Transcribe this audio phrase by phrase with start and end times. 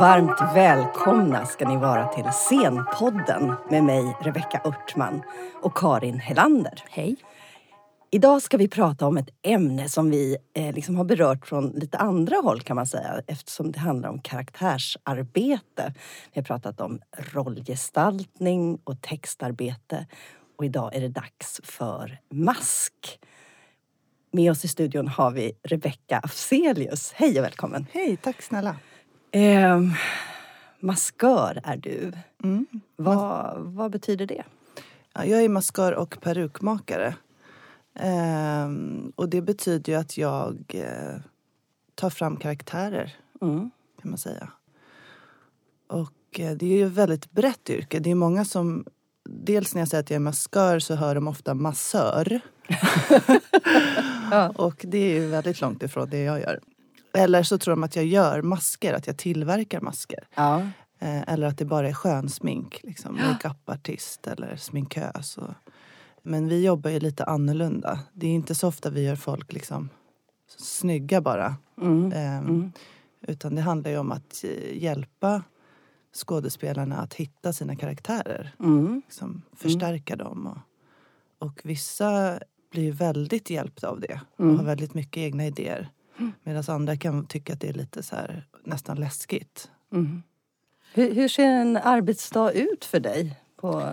[0.00, 5.22] Varmt välkomna ska ni vara till Scenpodden med mig Rebecka Örtman
[5.62, 6.84] och Karin Helander.
[6.90, 7.16] Hej.
[8.10, 11.98] Idag ska vi prata om ett ämne som vi eh, liksom har berört från lite
[11.98, 15.94] andra håll kan man säga eftersom det handlar om karaktärsarbete.
[16.32, 17.00] Vi har pratat om
[17.32, 20.06] rollgestaltning och textarbete
[20.58, 23.18] och idag är det dags för mask.
[24.32, 27.12] Med oss i studion har vi Rebecka Afzelius.
[27.12, 27.86] Hej och välkommen!
[27.92, 28.76] Hej, tack snälla.
[29.30, 29.80] Eh,
[30.80, 32.12] maskör är du.
[32.44, 32.66] Mm.
[32.96, 34.44] Vad, vad betyder det?
[35.14, 37.14] Ja, jag är maskör och perukmakare.
[37.94, 41.20] Ehm, och det betyder ju att jag eh,
[41.94, 43.70] tar fram karaktärer, Mm.
[44.02, 44.48] kan man säga.
[45.88, 47.98] Och eh, det är ju ett väldigt brett yrke.
[47.98, 48.84] Det är många som...
[49.28, 52.40] Dels när jag säger att jag är maskör så hör de ofta massör.
[54.30, 54.48] Ja.
[54.56, 56.60] Och det är ju väldigt långt ifrån det jag gör.
[57.16, 60.28] Eller så tror de att jag gör masker, att jag tillverkar masker.
[60.34, 60.60] Ja.
[60.98, 65.38] Eh, eller att det bara är skönsmink, liksom, makeupartist eller sminkös.
[65.38, 65.50] Och,
[66.22, 68.00] men vi jobbar ju lite annorlunda.
[68.12, 69.88] Det är inte så ofta vi gör folk liksom
[70.58, 71.56] snygga bara.
[71.80, 72.12] Mm.
[72.12, 72.72] Eh, Mm.
[73.28, 75.42] Utan det handlar ju om att eh, hjälpa
[76.14, 78.54] skådespelarna att hitta sina karaktärer.
[78.60, 79.02] Mm.
[79.06, 80.46] Liksom, förstärka dem.
[80.46, 80.58] Och,
[81.48, 82.38] och vissa
[82.70, 84.56] blir väldigt hjälpta av det och Mm.
[84.56, 85.88] har väldigt mycket egna idéer.
[86.42, 89.70] Medan andra kan tycka att det är lite så här, nästan läskigt.
[89.92, 90.22] Mm.
[90.94, 93.92] Hur, hur ser en arbetsdag ut för dig på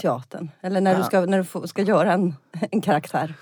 [0.00, 0.50] teatern?
[0.60, 2.34] Eller när du ska, när du får, ska göra en,
[2.70, 3.34] en karaktär?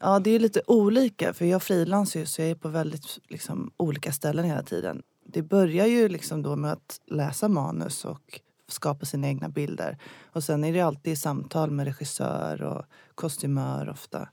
[0.00, 1.34] Ja, det är lite olika.
[1.34, 5.02] För jag frilansar ju så jag är på väldigt liksom, olika ställen hela tiden.
[5.26, 9.98] Det börjar ju liksom då med att läsa manus och skapa sina egna bilder.
[10.32, 12.84] Och sen är det alltid samtal med regissör och
[13.14, 14.28] kostymör ofta.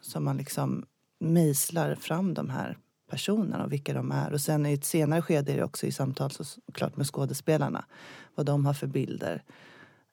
[0.00, 0.86] Så man liksom
[1.20, 2.78] mejslar fram de här
[3.10, 4.32] personerna och vilka de är.
[4.32, 7.84] Och sen i ett senare skede är det också i samtal såklart med skådespelarna.
[8.34, 9.42] Vad de har för bilder.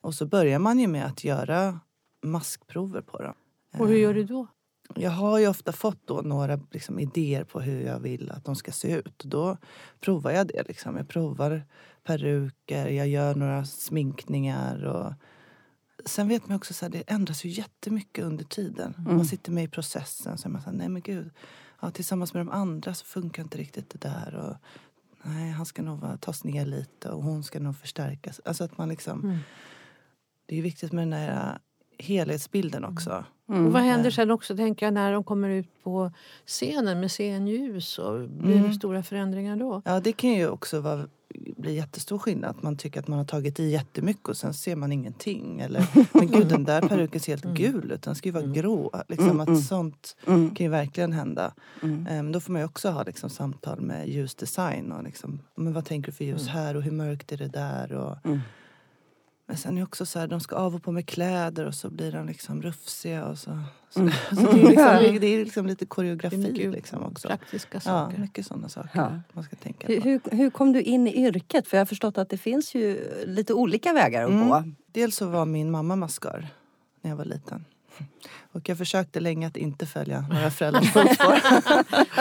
[0.01, 1.79] Och så börjar man ju med att göra
[2.23, 3.33] maskprover på dem.
[3.77, 4.47] Och hur gör du då?
[4.95, 8.55] Jag har ju ofta fått då några liksom, idéer på hur jag vill att de
[8.55, 9.23] ska se ut.
[9.23, 9.57] Då
[9.99, 10.67] provar jag det.
[10.67, 10.97] Liksom.
[10.97, 11.63] Jag provar
[12.03, 14.85] peruker, jag gör några sminkningar.
[14.85, 15.13] Och...
[16.05, 18.95] Sen vet man också att det ändras ju jättemycket under tiden.
[18.97, 19.15] Mm.
[19.15, 20.37] Man sitter med i processen.
[20.37, 21.29] Så man här, nej men gud.
[21.79, 24.35] Ja, tillsammans med de andra så funkar inte riktigt det där.
[24.35, 24.55] Och,
[25.29, 28.41] nej, han ska nog tas ner lite och hon ska nog förstärkas.
[28.45, 29.19] Alltså att man liksom...
[29.23, 29.37] Mm.
[30.45, 31.59] Det är viktigt med den där
[31.99, 33.25] helhetsbilden också.
[33.49, 33.65] Mm.
[33.65, 36.11] Och vad händer sen också tänker jag när de kommer ut på
[36.45, 37.99] scenen med scenljus?
[37.99, 38.67] Och blir Mm.
[38.69, 39.81] det stora förändringar då?
[39.85, 41.07] Ja, det kan ju också vara,
[41.57, 42.49] bli jättestor skillnad.
[42.49, 45.59] Att man tycker att man har tagit i jättemycket och sen ser man ingenting.
[45.59, 45.87] Eller,
[46.17, 48.01] men gud, den där peruken ser helt gul ut.
[48.01, 48.91] Den ska ju vara grå.
[49.09, 49.53] Liksom, Mm, mm.
[49.53, 50.55] att sånt Mm.
[50.55, 51.53] kan ju verkligen hända.
[51.83, 52.07] Mm.
[52.07, 54.91] Ehm, då får man ju också ha liksom, samtal med ljusdesign.
[54.91, 57.91] Och liksom, men vad tänker du för ljus här och hur mörkt är det där?
[57.93, 58.39] Och, Mm.
[59.51, 61.89] Men sen är också så här, de ska av och på med kläder och så
[61.89, 63.25] blir de liksom rufsiga.
[63.25, 64.11] Och så, så, Mm.
[64.29, 67.27] så det är, liksom, det är liksom lite koreografi mycket liksom också.
[67.27, 68.17] Praktiska Ja, saker.
[68.17, 69.11] mycket sådana saker Ja.
[69.33, 69.93] man ska tänka på.
[69.93, 71.67] hur, hur kom du in i yrket?
[71.67, 74.49] För jag har förstått att det finns ju lite olika vägar att Mm.
[74.49, 74.63] gå.
[74.91, 76.47] Dels så var min mamma maskör
[77.01, 77.65] när jag var liten.
[78.53, 81.33] Och jag försökte länge att inte följa några föräldrars fotspår.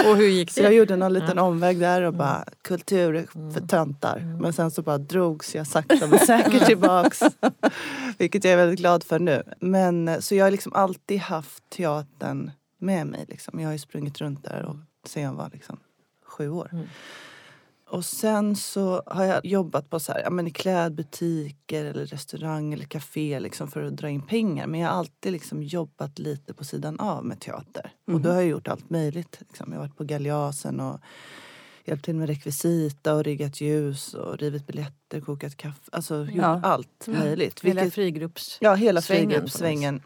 [0.11, 0.75] Och hur gick Så jag det?
[0.75, 4.37] gjorde någon liten omväg där och bara kultur är för töntar.
[4.41, 7.21] Men sen så bara drogs jag sakta men säkert tillbaks.
[8.19, 9.43] Vilket jag är väldigt glad för nu.
[9.61, 13.25] Men så jag har liksom alltid haft teatern med mig.
[13.29, 13.61] Liksom.
[13.61, 14.77] Jag har ju sprungit runt där och,
[15.09, 15.77] sen jag var liksom
[16.27, 16.69] sju år.
[16.73, 16.87] Mm.
[17.91, 22.73] Och sen så har jag jobbat på så här, ja, men i klädbutiker eller restaurang
[22.73, 24.67] eller café liksom för att dra in pengar.
[24.67, 27.93] Men jag har alltid liksom jobbat lite på sidan av med teater.
[28.07, 29.37] Och då har jag gjort allt möjligt.
[29.41, 29.73] Liksom.
[29.73, 31.01] Jag har varit på Galeasen och
[31.85, 35.91] hjälpt till med rekvisita och riggat ljus och rivit biljetter, kokat kaffe.
[35.93, 36.61] Alltså gjort Ja.
[36.63, 37.61] allt möjligt.
[37.65, 40.03] Hela Vilket, ja, hela svängen på något frigruppssvängen.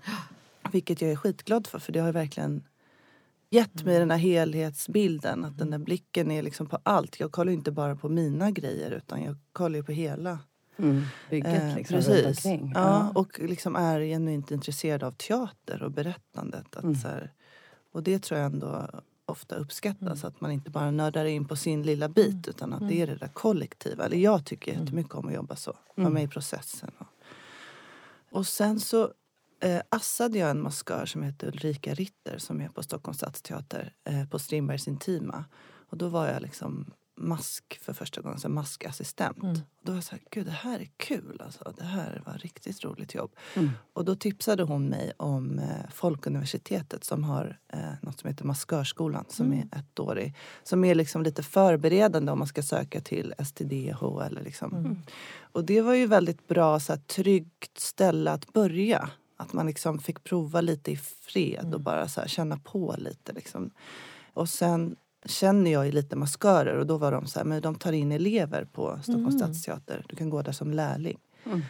[0.73, 2.63] Vilket jag är skitglad för, för det har verkligen
[3.55, 5.45] gett mig den här helhetsbilden.
[5.45, 7.21] Att den där blicken är liksom på allt.
[7.21, 10.39] Jag kollar inte bara på mina grejer utan jag kollar på hela.
[10.77, 11.03] Mm.
[11.31, 12.27] Bygget Eh, liksom precis.
[12.27, 12.73] omkring.
[12.75, 16.77] Ja, och liksom är genuint intresserad av teater och berättandet.
[16.77, 16.95] Att Mm.
[16.97, 17.33] så här,
[17.93, 18.89] och det tror jag ändå
[19.27, 20.25] ofta uppskattas.
[20.25, 23.17] Att man inte bara nördar in på sin lilla bit utan att det är det
[23.17, 24.05] där kollektiva.
[24.05, 25.77] Eller jag tycker jättemycket om att jobba så.
[25.95, 26.91] Vara med i processen.
[26.99, 27.07] Och,
[28.39, 29.13] och sen så
[29.61, 34.29] eh, assade jag en maskör som heter Ulrika Ritter som är på Stockholms stadsteater eh,
[34.29, 35.45] på Strindbergs Intima.
[35.91, 36.87] Och då var jag liksom
[37.17, 39.43] mask för första gången, som maskassistent.
[39.43, 39.51] Mm.
[39.51, 41.73] Och då var jag så här, gud det här är kul alltså.
[41.77, 43.31] Det här var ett riktigt roligt jobb.
[43.55, 43.71] Mm.
[43.93, 49.25] Och då tipsade hon mig om eh, Folkuniversitetet som har eh, något som heter Maskörskolan
[49.29, 49.69] som Mm.
[49.73, 50.35] är ettårig.
[50.63, 54.75] Som är liksom lite förberedande om man ska söka till STDH eller liksom.
[54.75, 55.03] Mm.
[55.41, 59.11] Och det var ju väldigt bra, så här, tryggt ställe att börja.
[59.37, 61.83] Att man liksom fick prova lite i fred och Mm.
[61.83, 63.33] bara så känna på lite.
[63.33, 63.71] Liksom.
[64.33, 67.75] Och sen känner jag ju lite maskörer och då var de så här, men de
[67.75, 69.39] tar in elever på Stockholms Mm.
[69.39, 70.05] stadsteater.
[70.09, 71.19] Du kan gå där som lärling.
[71.45, 71.63] Mm.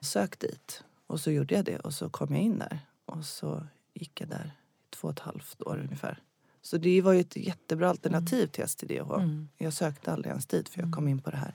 [0.00, 0.82] Sök dit.
[1.06, 2.80] Och så gjorde jag det och så kom jag in där.
[3.04, 6.22] Och så gick jag där i två och ett halvt år ungefär.
[6.62, 9.12] Så det var ju ett jättebra alternativ till STDH.
[9.14, 9.48] Mm.
[9.58, 11.54] Jag sökte aldrig ens dit för jag kom in på det här.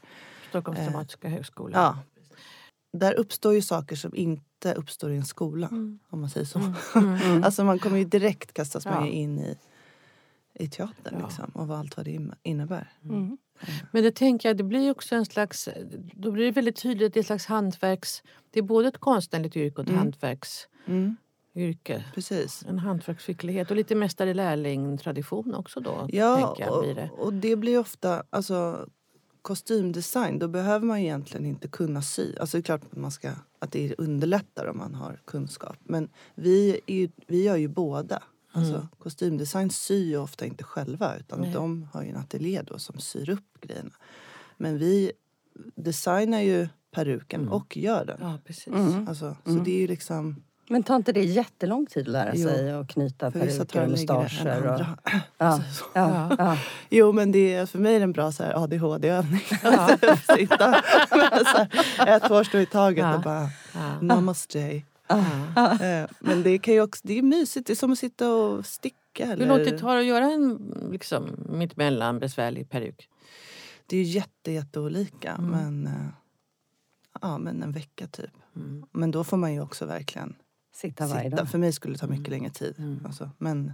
[0.50, 1.78] Stockholms Eh, dramatiska högskola.
[1.78, 1.98] Ja.
[2.98, 5.68] Där uppstår ju saker som inte uppstår i en skola.
[5.68, 6.00] Mm.
[6.10, 6.60] Om man säger så.
[6.60, 6.74] Mm.
[7.26, 7.44] Mm.
[7.44, 9.12] Alltså man kommer ju direkt kastas man Ja.
[9.12, 9.58] in i,
[10.54, 11.26] i teatern Ja.
[11.26, 12.92] liksom, och vad allt vad det in- innebär.
[13.04, 13.38] Mm.
[13.92, 15.70] Men det tänker jag, det blir också en slags...
[16.14, 18.24] Då blir det väldigt tydligt att det är slags hantverks...
[18.52, 20.00] Det är både ett konstnärligt yrke och ett Mm.
[20.00, 21.94] hantverksyrke.
[21.94, 22.66] Mm, precis.
[22.68, 26.08] En hantverksskicklighet och lite mästare lärling-tradition också då.
[26.10, 27.10] Ja, blir det.
[27.14, 28.24] och, och det blir ofta...
[28.30, 28.88] Alltså,
[29.44, 32.36] kostymdesign, då behöver man egentligen inte kunna sy.
[32.38, 35.78] Alltså det är klart att, man ska, att det underlättar om man har kunskap.
[35.84, 38.24] Men vi, ju, vi gör ju båda.
[38.52, 38.88] Alltså, Mm.
[39.00, 41.54] Kostymdesign syr ju ofta inte själva utan Nej.
[41.54, 43.92] de har ju en ateljé då som syr upp grejerna.
[44.58, 45.12] Men vi
[45.76, 47.54] designar ju peruken Mm.
[47.54, 48.18] och gör den.
[48.22, 48.68] Ja, precis.
[48.68, 49.08] Mm.
[49.08, 49.64] Alltså, Så Mm.
[49.64, 50.44] det är ju liksom...
[50.68, 54.68] Men tar inte det jättelång tid att lära Jo, sig att knyta peruker och mustascher?
[54.74, 54.80] Och...
[55.38, 55.62] Ja,
[55.94, 56.58] ja, ja.
[56.90, 59.42] Jo men det är, för mig är det en bra ADHD-övning.
[59.64, 59.98] Ja.
[60.38, 60.70] Sitta
[61.12, 63.50] med så här, ett hårstrå i taget och bara
[64.02, 64.82] namaste.
[65.10, 68.66] Eh, Men det kan ju också, det är mysigt, det är som att sitta och
[68.66, 69.26] sticka.
[69.26, 73.10] Hur lång tid tar det att göra en liksom, mittemellan besvärlig peruk?
[73.88, 75.52] Det är ju jätte, jätteolika Mm.
[75.52, 76.08] men, eh,
[77.22, 78.32] ja, men en vecka typ.
[78.56, 78.86] Mm.
[78.92, 80.36] Men då får man ju också verkligen
[80.74, 81.36] Sitta varje sitta.
[81.36, 81.50] dag.
[81.50, 82.40] För mig skulle det ta mycket Mm.
[82.40, 82.76] längre tid.
[82.78, 83.00] Mm.
[83.06, 83.74] Alltså, men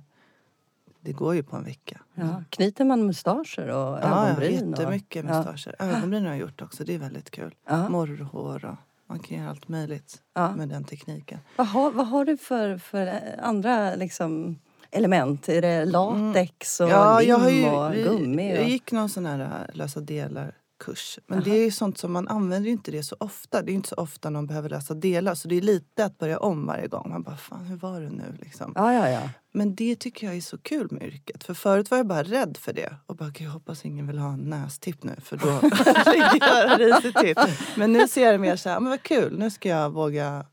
[1.02, 2.02] det går ju på en vecka.
[2.16, 2.44] Ja.
[2.50, 4.74] Knyter man mustascher och Ja, ja, ögonbryn?
[4.74, 4.80] och...
[4.80, 5.38] jättemycket Ja.
[5.38, 5.76] mustascher.
[5.80, 7.56] Ögonbryn har jag gjort också, det är väldigt kul.
[7.68, 7.90] Ja.
[7.90, 8.76] Morrhår och
[9.08, 10.56] man kan göra allt möjligt Ja.
[10.56, 11.40] med den tekniken.
[11.56, 14.60] Vad, har, vad har du för, för andra liksom,
[14.92, 15.50] element?
[15.50, 16.88] Är det latex och
[17.22, 17.36] lim
[17.74, 18.52] och vi- gummi?
[18.56, 18.70] jag Och...
[18.70, 21.20] gick någon sån här äh, lösa delar kurs.
[21.28, 21.60] Men det Aha.
[21.60, 23.62] är ju sånt som man använder inte det så ofta.
[23.62, 25.36] Det är inte så ofta någon behöver lösa delar.
[25.36, 27.10] Så det är lite att börja om varje gång.
[27.10, 28.72] Man bara, fan hur var det nu liksom?
[28.76, 29.30] Ja, ja, ja.
[29.52, 31.44] Men det tycker jag är så kul med yrket.
[31.44, 32.96] För förut var jag bara rädd för det.
[33.06, 35.46] Och bara, "Gud, jag hoppas ingen vill ha en nästipp nu för då
[36.12, 37.36] ligger jag risigt till.
[37.78, 40.46] Men nu ser jag det mer så här, men vad kul, nu ska jag våga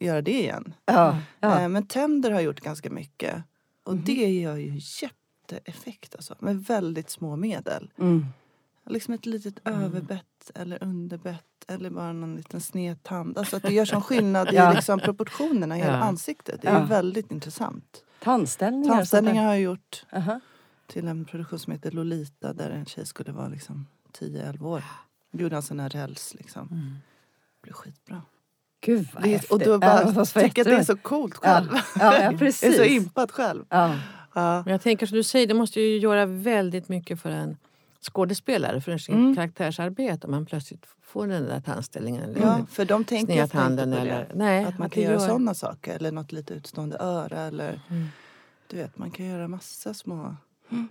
[0.00, 0.74] göra det igen.
[0.84, 1.60] ja, ja.
[1.60, 3.42] Eh, Men tänder har gjort ganska mycket.
[3.84, 4.04] Och Mhm.
[4.04, 6.34] det gör ju jätteeffekt alltså.
[6.40, 7.90] Med väldigt små medel.
[7.98, 8.26] Mm.
[8.88, 9.82] Liksom ett litet Mm.
[9.82, 13.38] överbett eller underbett eller bara någon liten snedtand.
[13.38, 14.72] Alltså att det gör sån skillnad Ja.
[14.72, 16.02] i liksom proportionerna i hela Ja.
[16.04, 16.62] ansiktet.
[16.62, 16.84] Det är Ja.
[16.84, 18.02] väldigt intressant.
[18.22, 18.94] Tandställningar?
[18.94, 20.18] Tandställningar har jag gjort där.
[20.18, 20.40] Aha.
[20.86, 24.84] till en produktion som heter Lolita där en tjej skulle vara liksom 10-11 år.
[25.32, 26.68] Gjorde en sån här räls liksom.
[26.70, 26.90] Mm.
[26.90, 28.22] Det blev skitbra.
[28.80, 29.50] Gud vad Det, häftigt.
[29.52, 31.68] och då Ja, bara vad tycker att det är så coolt Ja, själv.
[31.72, 32.76] ja, ja, Jag är precis.
[32.76, 33.64] så impad själv.
[33.68, 33.94] Ja.
[34.34, 34.62] Ja.
[34.64, 37.56] Men jag tänker som du säger, det måste ju göra väldigt mycket för en
[38.00, 39.34] skådespelare, för sin Mm.
[39.36, 42.22] karaktärsarbete om man plötsligt får den där tandställningen.
[42.22, 43.82] Eller Ja, för de tänker inte på det.
[43.82, 45.96] Eller, nej, Att man det kan göra gör- sådana saker.
[45.96, 47.40] Eller något lite utstående öra.
[47.40, 48.06] Eller Mm.
[48.66, 50.36] du vet, man kan göra massa små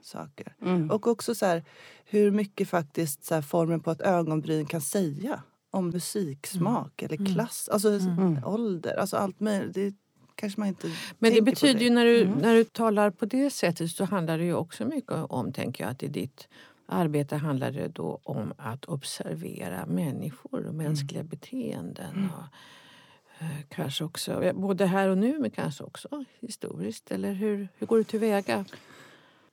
[0.02, 0.56] saker.
[0.62, 0.92] Mm.
[0.92, 1.64] Och också så här,
[2.06, 5.42] hur mycket faktiskt så här, formen på ett ögonbryn kan säga.
[5.72, 7.34] Om musiksmak eller Mm.
[7.34, 8.44] klass, alltså Mm.
[8.46, 8.96] ålder.
[9.00, 9.74] Alltså allt möjligt.
[9.74, 9.94] Det
[10.36, 11.94] kanske man inte Men det betyder ju direkt.
[11.94, 12.38] när du, Mm.
[12.40, 15.92] när du talar på det sättet så handlar det ju också mycket om, tänker jag,
[15.92, 16.48] att i ditt
[16.88, 22.16] arbete handlar det då om att observera människor och mänskliga beteenden.
[22.16, 22.30] Mm.
[22.30, 22.44] Och,
[23.40, 27.12] eh, kanske också, både här och nu men kanske också historiskt.
[27.12, 28.66] Eller hur, hur går du tillväga?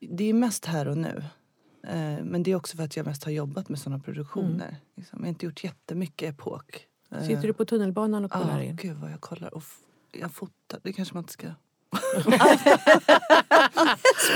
[0.01, 1.25] Det är mest här och nu.
[1.83, 4.69] Eh, Men det är också för att jag mest har jobbat med sådana produktioner.
[4.69, 4.81] Mm.
[4.95, 5.19] Liksom.
[5.19, 6.87] Jag har inte gjort jättemycket epok.
[7.21, 8.77] Sitter du på tunnelbanan och kollar in?
[8.77, 9.55] gud vad jag kollar.
[9.55, 9.63] Och
[10.13, 10.81] jag fotar.
[10.83, 11.49] Det kanske man inte ska...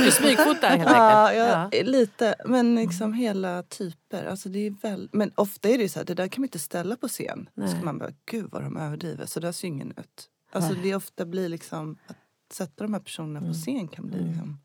[0.04, 1.74] Du smygfotar helt Ja, enkelt?
[1.74, 2.34] ja, lite.
[2.44, 4.24] Men liksom hela typer.
[4.26, 6.46] Alltså det är väl, men ofta är det ju så här, det där kan man
[6.46, 7.48] inte ställa på scen.
[7.54, 7.74] Nej.
[7.82, 9.26] man bara, gud vad de överdriver.
[9.26, 10.28] Så där ser ingen ut.
[10.52, 10.80] Alltså Nej.
[10.82, 12.16] det ofta blir liksom, att
[12.52, 13.54] sätta de här personerna på Mm.
[13.54, 14.28] scen kan bli Mm.
[14.30, 14.58] liksom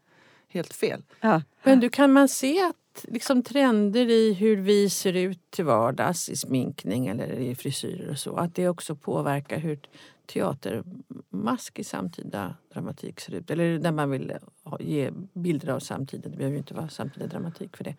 [0.49, 1.03] helt fel.
[1.21, 1.41] Ja.
[1.63, 6.29] Men du, kan man se att liksom, trender i hur vi ser ut till vardags
[6.29, 9.79] i sminkning eller i frisyrer och så, att det också påverkar hur
[10.25, 13.51] teatermask i samtida dramatik ser ut?
[13.51, 14.33] Eller när man vill
[14.79, 17.95] ge bilder av samtiden, det behöver ju inte vara samtida dramatik för det.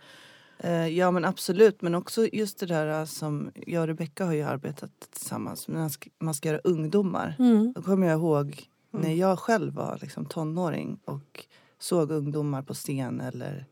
[0.58, 4.32] Eh, ja men absolut, men också just det där eh, som jag och Rebecka har
[4.32, 5.68] ju arbetat tillsammans.
[5.68, 7.36] Man ska, man ska göra ungdomar.
[7.38, 7.72] Mm.
[7.72, 11.46] Då kommer jag ihåg när jag själv var liksom tonåring och
[11.78, 13.66] såg ungdomar på scen eller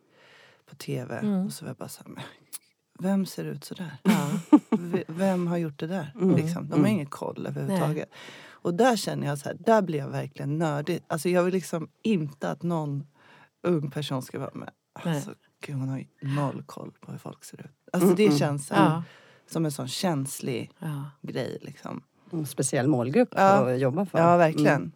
[0.66, 1.18] på tv.
[1.18, 1.46] Mm.
[1.46, 2.24] Och så var jag bara så här,
[3.02, 3.96] vem ser ut så där?
[4.02, 4.28] Ja.
[5.06, 6.12] Vem har gjort det där?
[6.14, 6.36] Mm.
[6.36, 8.08] Liksom, de har ingen koll överhuvudtaget.
[8.50, 11.00] Och där känner jag så här, där blir jag verkligen nördig.
[11.06, 13.06] Alltså jag vill liksom inte att någon
[13.62, 14.70] ung person ska vara med.
[15.04, 15.14] Nej.
[15.14, 15.34] Alltså,
[15.66, 17.70] gud, hon har ju noll koll på hur folk ser ut.
[17.92, 18.38] Alltså det Mm, mm.
[18.38, 19.02] känns som, Ja.
[19.46, 21.10] som en sån känslig Ja.
[21.22, 21.58] grej.
[21.62, 22.02] Liksom.
[22.32, 23.72] En speciell målgrupp Ja.
[23.72, 24.18] att jobba för.
[24.18, 24.92] Ja, verkligen.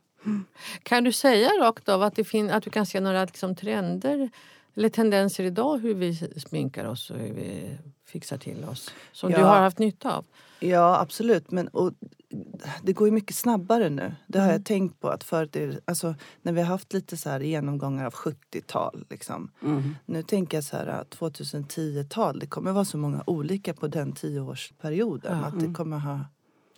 [0.82, 4.30] Kan du säga rakt av att, det fin- att du kan se några liksom, trender
[4.74, 8.90] eller tendenser idag hur vi sminkar oss och hur vi fixar till oss?
[9.12, 9.38] Som Ja.
[9.38, 10.24] du har haft nytta av?
[10.60, 11.50] Ja, absolut.
[11.50, 11.92] Men och,
[12.82, 14.14] det går ju mycket snabbare nu.
[14.26, 14.56] Det har Mm.
[14.56, 15.08] jag tänkt på.
[15.08, 19.04] att förut är alltså, När vi har haft lite så här genomgångar av 70-tal.
[19.10, 19.50] Liksom.
[19.62, 19.94] Mm.
[20.06, 24.12] Nu tänker jag så här att 2010-tal, det kommer vara så många olika på den
[24.12, 25.38] tioårsperioden.
[25.38, 25.44] Ja.
[25.44, 26.20] Att det kommer ha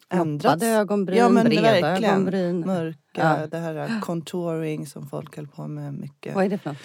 [0.09, 0.63] ändrats.
[0.63, 2.13] ögonbryn, Ja, men breda verkligen.
[2.15, 2.61] ögonbryn.
[2.61, 2.99] Mörka,
[3.41, 3.47] Ja.
[3.47, 6.35] det här contouring som folk höll på med mycket.
[6.35, 6.77] Vad är det för?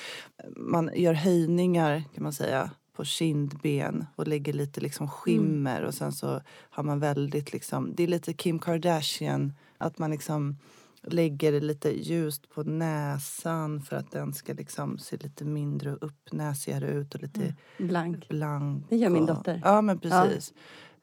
[0.58, 6.12] Man gör höjningar kan man säga på kindben och lägger lite liksom skimmer och sen
[6.12, 10.58] så har man väldigt liksom, det är lite Kim Kardashian att man liksom
[11.04, 16.88] lägger lite ljust på näsan för att den ska liksom se lite mindre och uppnäsigare
[16.88, 18.30] ut och lite Blank.
[18.30, 18.86] blank.
[18.90, 19.62] Det gör min dotter.
[19.64, 20.54] Ja men precis.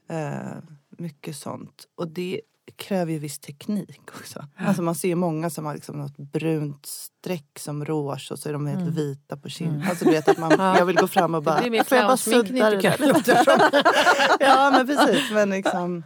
[0.09, 0.57] Eh,
[0.89, 1.89] mycket sånt.
[1.95, 2.41] Och det
[2.77, 4.45] kräver ju viss teknik också.
[4.57, 8.53] Alltså man ser många som har liksom något brunt streck som rouge och så är
[8.53, 8.95] de helt Mm.
[8.95, 9.77] vita på kinden.
[9.77, 9.89] Mm.
[9.91, 10.79] Alltså du vet att man, Ja.
[10.79, 11.55] jag vill gå fram och bara...
[11.55, 13.81] Det blir mer "Får jag bara sudda tycker jag det?" det låter som.
[14.41, 15.31] Ja men precis.
[15.33, 16.03] Men liksom...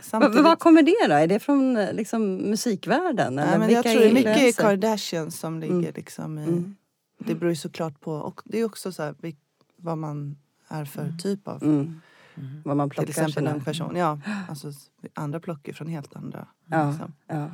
[0.00, 1.14] Samtidigt, Var kommer det då?
[1.14, 3.38] Är det från liksom, musikvärlden?
[3.38, 4.62] Eller nej, men jag tror det är mycket influenser?
[4.62, 5.92] Kardashians som ligger Mm.
[5.94, 6.42] liksom i...
[6.42, 6.76] Mm.
[7.18, 8.12] Det beror ju såklart på.
[8.12, 9.14] Och det är också så här,
[9.76, 10.36] vad man
[10.68, 11.62] är för typ av
[12.38, 12.62] Mm.
[12.64, 13.96] Vad man plockar Till exempel sina- en person.
[13.96, 14.72] Ja, alltså
[15.14, 16.46] andra plockar från helt andra.
[16.66, 16.90] Ja.
[16.90, 17.12] Liksom.
[17.26, 17.50] Ja.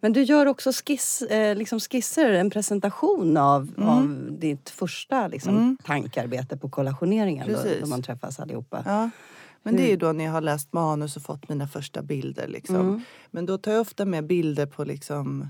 [0.00, 3.88] Men du gör också skiss, eh, liksom skisser, en presentation av, Mm.
[3.88, 5.76] av ditt första liksom, Mm.
[5.84, 7.80] tankarbete på kollationeringen då, Precis.
[7.80, 8.82] då man träffas allihopa.
[8.86, 9.10] Ja.
[9.62, 12.48] Men det är ju då när jag har läst manus och fått mina första bilder.
[12.48, 12.76] Liksom.
[12.76, 13.00] Mm.
[13.30, 15.48] Men då tar jag ofta med bilder på liksom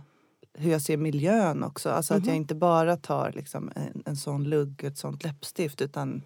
[0.58, 1.90] hur jag ser miljön också.
[1.90, 2.28] Alltså att Mhm.
[2.28, 6.22] jag inte bara tar liksom en, en sån lugg, ett sånt läppstift utan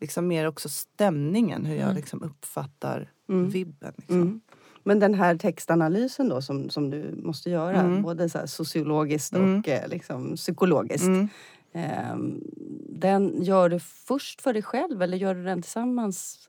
[0.00, 1.96] liksom mer också stämningen, hur jag Mm.
[1.96, 3.48] liksom uppfattar Mm.
[3.50, 3.92] vibben.
[3.96, 4.16] Liksom.
[4.22, 4.40] Mm.
[4.84, 8.02] Men den här textanalysen då som, som du måste göra, Mm.
[8.02, 9.62] både så sociologiskt och Mm.
[9.66, 11.06] eh, liksom psykologiskt.
[11.06, 11.28] Mm.
[11.72, 12.40] Ehm,
[12.88, 16.48] den gör du först för dig själv eller gör du den tillsammans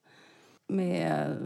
[0.67, 1.37] med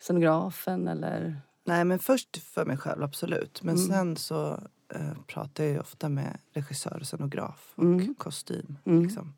[0.00, 1.40] scenografen eller?
[1.64, 3.62] Nej men först för mig själv absolut.
[3.62, 4.52] Men sen så
[4.94, 8.76] eh, pratar jag ju ofta med regissör, scenograf och kostym.
[8.84, 9.32] Liksom.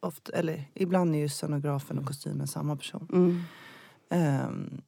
[0.00, 3.08] Ofta, eller ibland är ju scenografen och kostymen samma person.
[3.12, 3.42] Mm.
[4.10, 4.80] Ehm,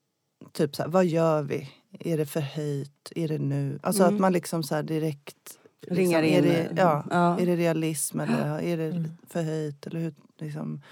[0.53, 1.71] typ så här, vad gör vi?
[2.01, 3.13] Är det förhöjt?
[3.17, 3.79] Är det nu?
[3.83, 4.15] Alltså Mm.
[4.15, 5.59] att man liksom så här direkt
[5.89, 6.51] Ringar liksom, in.
[6.55, 7.39] Är det, ja, ja.
[7.41, 9.11] är det realism eller är det Mm.
[9.29, 9.87] förhöjt?
[9.87, 10.83] Eller hur, liksom,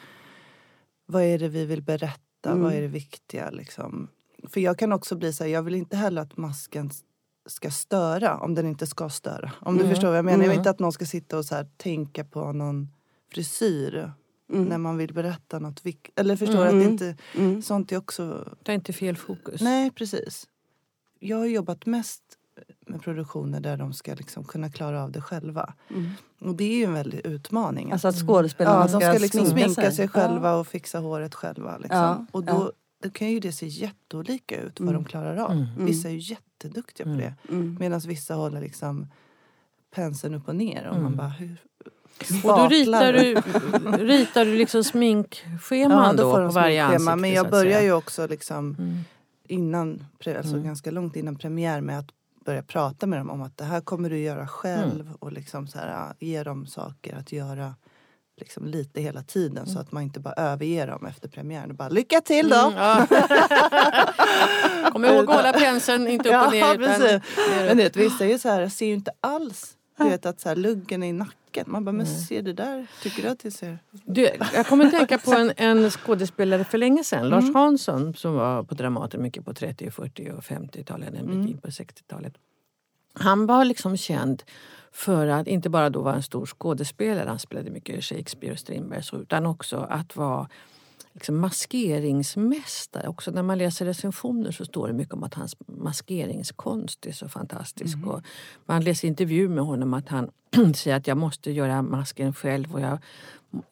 [1.06, 2.50] vad är det vi vill berätta?
[2.50, 2.62] Mm.
[2.62, 3.50] Vad är det viktiga?
[3.50, 4.08] Liksom?
[4.48, 6.90] För jag kan också bli så här, jag vill inte heller att masken
[7.46, 9.52] ska störa om den inte ska störa.
[9.60, 9.90] Om du Mm.
[9.94, 10.36] förstår vad jag menar.
[10.38, 10.60] Jag vill Mm.
[10.60, 12.88] inte att någon ska sitta och så här, tänka på någon
[13.34, 14.12] frisyr
[14.52, 14.64] Mm.
[14.64, 16.18] när man vill berätta något viktigt.
[16.20, 16.78] Eller förstår Mm.
[16.78, 17.62] att det inte, Mm.
[17.62, 19.60] sånt är också Ta inte fel fokus.
[19.60, 20.48] Nej, precis.
[21.18, 22.22] Jag har jobbat mest
[22.86, 25.74] med produktioner där de ska liksom kunna klara av det själva.
[25.90, 26.10] Mm.
[26.40, 27.92] Och det är ju en väldig utmaning.
[27.92, 30.54] Alltså att skådespelarna ja, de ska liksom sminka, sminka sig, själva Ja.
[30.56, 31.78] och fixa håret själva.
[31.78, 31.98] Liksom.
[31.98, 32.72] Ja, Och då, ja.
[33.02, 35.02] då kan ju det se jätteolika ut vad Mm.
[35.02, 35.50] de klarar av.
[35.52, 35.66] Mm.
[35.86, 37.34] Vissa är ju jätteduktiga på det.
[37.48, 37.76] Mm.
[37.80, 39.06] Medan vissa håller liksom
[39.94, 40.86] penseln upp och ner.
[40.86, 41.02] Och Mm.
[41.02, 41.56] man bara, hur...
[42.44, 43.34] Och då ritar du,
[44.04, 47.16] ritar du liksom sminkscheman Ja, då då, på varje ansikte?
[47.16, 48.98] Men jag börjar ju också liksom Mm.
[49.48, 50.64] innan, alltså Mm.
[50.64, 52.06] ganska långt innan premiär med att
[52.44, 55.14] börja prata med dem om att det här kommer du göra själv Mm.
[55.18, 57.74] och liksom så här, ge dem saker att göra
[58.36, 61.88] liksom lite hela tiden så att man inte bara överger dem efter premiären och bara
[61.88, 62.56] lycka till då!
[62.56, 63.06] Mm, ja.
[64.92, 66.60] Kom ihåg att hålla penseln inte upp och ner.
[66.60, 67.20] Ja, utan.
[67.66, 70.48] Men vet, vissa är ju så här, ser ju inte alls du vet att så
[70.48, 71.64] här, luggen i nacken.
[71.66, 72.86] Man bara, men ser det där?
[73.02, 73.78] Tycker du att det ser...
[73.90, 77.54] Du, jag kommer att tänka på en, en skådespelare för länge sedan, Lars Mm.
[77.54, 81.68] Hansson som var på Dramaten mycket på 30, 40 och 50-talet, en bit in på
[81.68, 82.34] 60-talet.
[83.14, 84.42] Han var liksom känd
[84.92, 89.02] för att inte bara då vara en stor skådespelare, han spelade mycket Shakespeare och Strindberg,
[89.12, 90.48] utan också att vara
[91.14, 93.08] liksom maskeringsmästare.
[93.08, 97.28] Också när man läser recensioner så står det mycket om att hans maskeringskonst är så
[97.28, 97.96] fantastisk.
[97.96, 98.08] Mhm.
[98.08, 98.22] Och
[98.66, 100.30] man läser intervju med honom att han
[100.74, 102.98] säger att jag måste göra masken själv och jag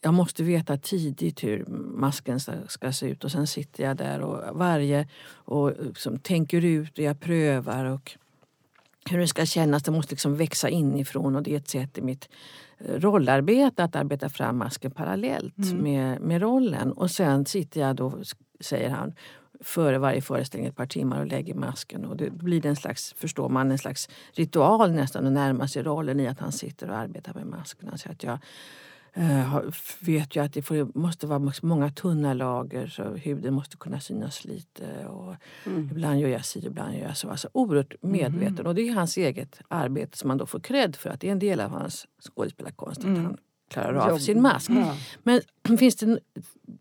[0.01, 4.21] jag måste veta tidigt hur masken ska, ska se ut och sen sitter jag där
[4.21, 8.17] och varje och liksom tänker ut och jag prövar och
[9.11, 9.83] hur det ska kännas.
[9.83, 12.29] Det måste liksom växa inifrån och det är ett sätt i mitt
[12.89, 15.83] rollarbete att arbeta fram masken parallellt Mm.
[15.83, 16.93] med, med rollen.
[16.93, 18.13] Och sen sitter jag då,
[18.61, 19.13] säger han,
[19.61, 22.05] före varje föreställning ett par timmar och lägger masken.
[22.05, 26.21] Och det blir en slags, förstår man, en slags ritual nästan att närma sig rollen
[26.21, 27.97] i att han sitter och arbetar med maskerna.
[27.97, 28.39] Så att jag
[30.01, 34.45] vet ju att det får, måste vara många tunna lager så huden måste kunna synas
[34.45, 35.07] lite.
[35.07, 35.35] Och
[35.67, 37.31] Ibland gör jag si, ibland gör jag så.
[37.31, 38.67] Alltså oerhört medveten.
[38.67, 41.11] Och det är hans eget arbete som man då får cred för.
[41.11, 43.37] Att det är en del av hans skådespelarkonst att han
[43.69, 44.21] klarar av Jobb.
[44.21, 44.71] sin mask.
[44.71, 44.97] Ja.
[45.23, 45.41] Men
[45.79, 46.19] finns, det,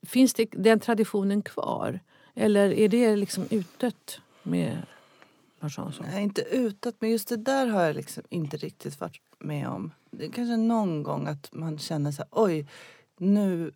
[0.04, 2.00] finns det den traditionen kvar?
[2.36, 4.78] Eller är det liksom utdött med
[5.62, 6.06] Lars Hansson?
[6.12, 9.92] Nej, inte utåt, men just det där har jag liksom inte riktigt varit med om.
[10.20, 12.68] Kanske någon gång att man känner så här, oj,
[13.18, 13.72] nu...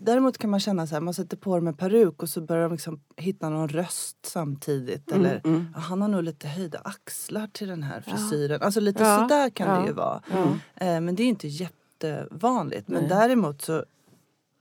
[0.00, 2.62] Däremot kan man känna så här, man sätter på dem en peruk och så börjar
[2.62, 5.12] de liksom hitta någon röst samtidigt.
[5.12, 5.66] Eller mm.
[5.74, 8.62] "Ja, han har nog lite höjda axlar till den här frisyren.
[8.62, 10.22] Alltså lite Ja, sådär kan ja, det ju vara.
[10.30, 10.44] ja.
[10.86, 12.88] Eh, men det är inte jättevanligt.
[12.88, 13.08] Men Nej.
[13.08, 13.84] däremot så,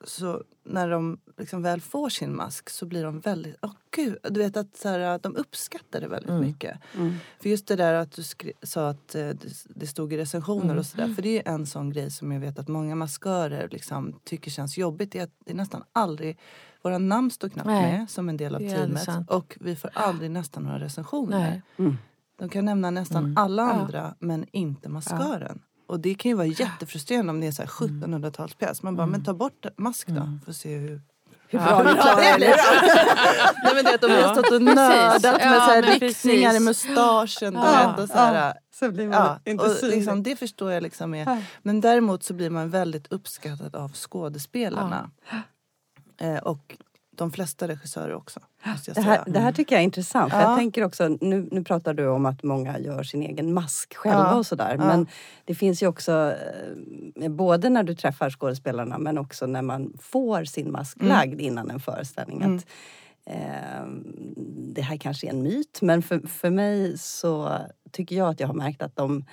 [0.04, 4.40] så när de liksom väl får sin mask så blir de väldigt, åh gud, du
[4.40, 6.42] vet att så här, de uppskattar det väldigt Mm.
[6.42, 6.78] mycket.
[6.96, 7.14] Mm.
[7.42, 9.30] För just det där att du skri- sa att eh,
[9.70, 10.78] det, stod i recensioner Mm.
[10.78, 11.14] och sådär.
[11.14, 14.78] För det är en sån grej som jag vet att många maskörer liksom tycker känns
[14.78, 15.12] jobbigt.
[15.12, 16.38] Det är att det är nästan aldrig,
[16.82, 19.04] våra namn står knappt Nej, med som en del av teamet.
[19.04, 19.30] sant.
[19.32, 21.62] Och vi får aldrig nästan några recensioner.
[21.78, 21.98] Mm.
[22.40, 23.38] De kan nämna nästan Mm.
[23.38, 23.72] alla Ja.
[23.72, 25.60] andra men inte maskören.
[25.88, 28.84] Och det kan ju vara jättefrustrerande om det är så här 1700-talspjäs.
[28.84, 29.12] Man bara, Mm.
[29.12, 30.22] men ta bort mask då.
[30.22, 30.40] Mm.
[30.46, 31.02] Får se hur...
[31.50, 31.66] Hur Ja.
[31.66, 32.56] bra ni klarar det.
[33.64, 34.34] Nej men det de har Ja.
[34.34, 36.86] stått och nördat med Ja, så här riktningar i precis.
[36.88, 37.54] mustaschen.
[37.54, 37.96] du Ja.
[38.04, 39.96] och så här, Så blir man Ja, inte och synlig.
[39.98, 41.26] liksom, det förstår jag liksom är.
[41.26, 41.38] Ja.
[41.62, 45.10] Men däremot så blir man väldigt uppskattad av skådespelarna.
[46.22, 46.78] Eh, och
[47.18, 48.40] de flesta regissörer också.
[48.66, 50.34] Måste jag Det här, det här tycker jag är intressant.
[50.34, 50.42] Ja.
[50.42, 54.20] Jag tänker också, nu, nu pratar du om att många gör sin egen mask själva
[54.32, 54.36] Ja.
[54.36, 54.76] och sådär.
[54.80, 54.86] Ja.
[54.86, 55.08] Men
[55.46, 56.76] det finns ju också, eh,
[57.30, 61.10] både när du träffar skådespelarna men också när man får sin mask Mm.
[61.10, 62.42] lagd innan en föreställning.
[62.42, 62.56] Mm.
[62.56, 62.66] Att,
[63.26, 63.88] eh,
[64.76, 67.58] det här kanske är en myt men för, för mig så
[67.92, 69.26] tycker jag att jag har märkt att, de,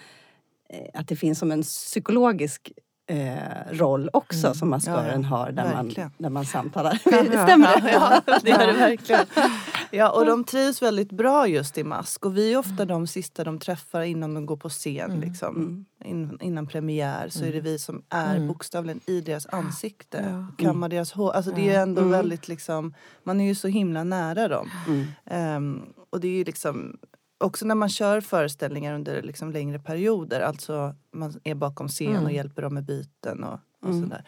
[0.69, 2.73] eh, att det finns som en psykologisk
[3.07, 4.55] eh, roll också Mm.
[4.55, 6.95] som maskören Ja, har där man, där man samtalar.
[7.45, 7.91] Stämmer det?
[7.93, 9.27] Ja, det gör det verkligen.
[9.91, 12.27] Ja, och de trivs väldigt bra just i mask.
[12.27, 15.11] Och vi är ofta de sista de träffar innan de går på scen.
[15.11, 15.21] Mm.
[15.21, 15.57] Liksom.
[15.57, 15.85] Mm.
[16.05, 18.49] In, innan premiär så är det vi som är Mm.
[18.49, 20.25] bokstavligen i deras ansikte.
[20.31, 20.47] Ja.
[20.53, 21.33] Och kammar deras hår.
[21.33, 22.13] Alltså det är ändå Mm.
[22.13, 24.71] väldigt liksom, man är ju så himla nära dem.
[24.89, 25.07] Mm.
[25.27, 26.97] Ehm, och det är ju liksom
[27.45, 32.25] också när man kör föreställningar under liksom längre perioder, alltså man är bakom scen Mm.
[32.25, 34.03] och hjälper dem med byten och, och Mm.
[34.03, 34.25] sådär.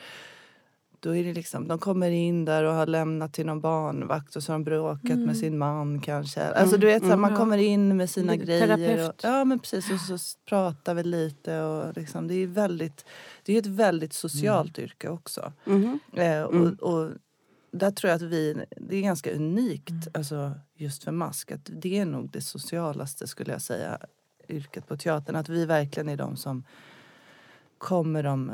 [1.01, 4.43] Då är det liksom, de kommer in där och har lämnat till någon barnvakt och
[4.43, 5.25] så har de bråkat Mm.
[5.25, 6.45] med sin man kanske.
[6.45, 7.37] Alltså du vet, så här, man Ja.
[7.37, 8.63] kommer in med sina grejer.
[8.63, 9.21] Och, terapeut.
[9.23, 13.05] ja men precis, och så pratar vi lite och liksom, det är väldigt,
[13.45, 15.53] det är ett väldigt socialt yrke också.
[15.65, 15.99] Mhm.
[16.15, 16.75] Eh, och, Mm.
[16.81, 17.11] och
[17.79, 21.51] där tror jag att vi, det är ganska unikt alltså, just för mask.
[21.51, 23.99] Att det är nog det socialaste skulle jag säga
[24.49, 25.37] yrket på teatern.
[25.37, 26.65] Att vi verkligen är de som
[27.79, 28.53] kommer dem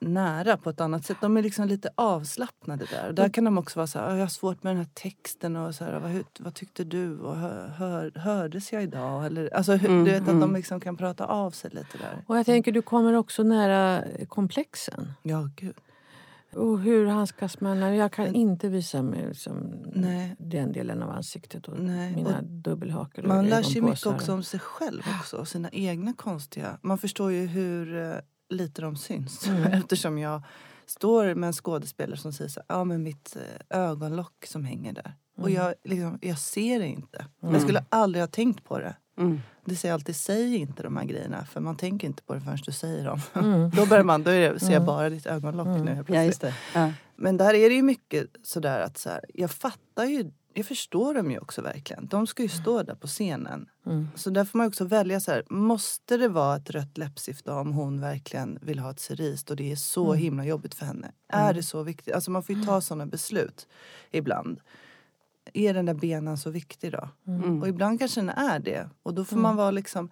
[0.00, 1.16] nära på ett annat sätt.
[1.20, 3.08] De är liksom lite avslappnade där.
[3.08, 4.90] Och där kan de också vara så här, "Ah, jag har svårt med den här
[4.94, 7.18] texten och så här, vad, vad tyckte du?
[7.18, 9.26] Och hör, hör, hördes jag idag?
[9.26, 10.40] Eller, alltså, Mm, du vet att mm.
[10.40, 12.24] de liksom kan prata av sig lite där.
[12.26, 15.12] Och jag tänker du kommer också nära komplexen.
[15.22, 15.74] Ja, gud.
[16.56, 17.96] Och hur handskas man?
[17.96, 19.56] Jag kan inte visa mig liksom
[19.94, 20.36] Nej.
[20.38, 24.42] den delen av ansiktet och Nej, mina och och Man lär sig mycket också om
[24.42, 25.36] sig själv också.
[25.36, 26.78] Och sina egna konstiga...
[26.82, 28.14] Man förstår ju hur eh,
[28.48, 29.48] lite de syns.
[29.48, 29.62] Mm.
[29.72, 30.42] Eftersom jag
[30.86, 35.14] står med en skådespelare som säger så ja men mitt eh, ögonlock som hänger där.
[35.36, 35.62] Och Mm.
[35.62, 37.26] jag, liksom, jag ser det inte.
[37.42, 37.54] Mm.
[37.54, 38.96] Jag skulle aldrig ha tänkt på det.
[39.18, 39.40] Mm.
[39.64, 41.44] Det säger alltid, säg inte de här grejerna.
[41.44, 43.20] För man tänker inte på det förrän du säger dem.
[43.34, 43.70] Mm.
[43.76, 44.86] då börjar man, då det, ser jag Mm.
[44.86, 45.84] bara ditt ögonlock Mm.
[45.84, 46.54] nu Ja, just det.
[46.74, 46.92] Ja.
[47.16, 51.14] Men där är det ju mycket sådär att så här, jag fattar ju, jag förstår
[51.14, 52.06] dem ju också verkligen.
[52.06, 53.66] De ska ju stå där på scenen.
[53.86, 54.08] Mm.
[54.14, 57.72] Så där får man också välja så här, måste det vara ett rött läppstift om
[57.72, 60.18] hon verkligen vill ha ett cerise och det är så Mm.
[60.22, 61.12] himla jobbigt för henne?
[61.28, 62.14] Är det så viktigt?
[62.14, 63.66] Alltså man får ju ta sådana beslut
[64.10, 64.60] ibland.
[65.54, 67.08] Är den där benan så viktig då?
[67.26, 67.62] Mm.
[67.62, 68.88] Och ibland kanske den är det.
[69.02, 69.42] Och då får Mm.
[69.42, 70.10] man vara liksom,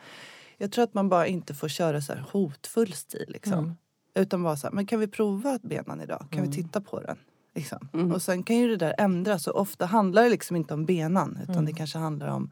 [0.58, 3.58] jag tror att man bara inte får köra så hotfull stil liksom.
[3.58, 3.74] Mm.
[4.14, 6.26] Utan bara så här, men kan vi prova benan idag?
[6.30, 6.50] Kan Mm.
[6.50, 7.16] vi titta på den?
[7.54, 7.88] Liksom.
[7.92, 8.12] Mm.
[8.12, 9.46] Och sen kan ju det där ändras.
[9.46, 11.38] Och ofta handlar det liksom inte om benan.
[11.42, 11.66] Utan Mm.
[11.66, 12.50] det kanske handlar om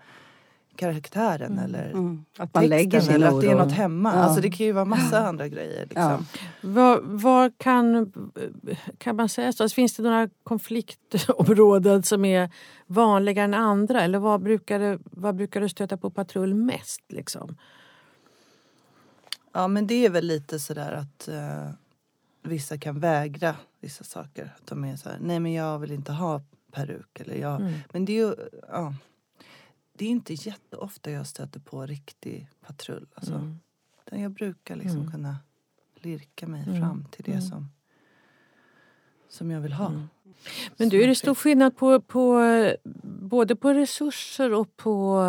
[0.79, 1.64] karaktären Mm.
[1.64, 2.25] eller Mm.
[2.38, 4.12] Att man lägger texten sin eller att det är något hemma.
[4.14, 4.19] Ja.
[4.21, 5.83] Alltså det kan ju vara massa andra grejer.
[5.87, 6.27] Liksom.
[6.61, 8.12] Vad, vad kan,
[8.99, 9.69] kan man säga så?
[9.69, 12.51] Finns det några konfliktområden som är
[12.87, 14.01] vanligare än andra?
[14.01, 17.01] Eller vad brukar, det, vad brukar du stöta på patrull mest?
[17.09, 17.57] Liksom?
[19.53, 21.71] Ja men det är väl lite sådär att eh,
[22.43, 24.55] vissa kan vägra vissa saker.
[24.57, 27.21] Att de är så här, nej men jag vill inte ha peruk.
[27.21, 27.75] Eller jag, Mm.
[27.93, 28.35] Men det är ju,
[28.73, 28.95] ja.
[29.98, 33.06] Det är inte jätteofta jag stöter på riktig patrull.
[33.14, 33.34] Alltså.
[33.34, 33.58] Mm.
[34.11, 35.12] Jag brukar liksom Mm.
[35.12, 35.37] kunna
[35.94, 36.80] lirka mig Mm.
[36.80, 37.42] fram till det Mm.
[37.42, 37.68] som,
[39.28, 39.87] som jag vill ha.
[39.88, 40.08] Mm.
[40.76, 42.40] Men du, är det stor skillnad på, på
[43.04, 45.22] både på resurser och på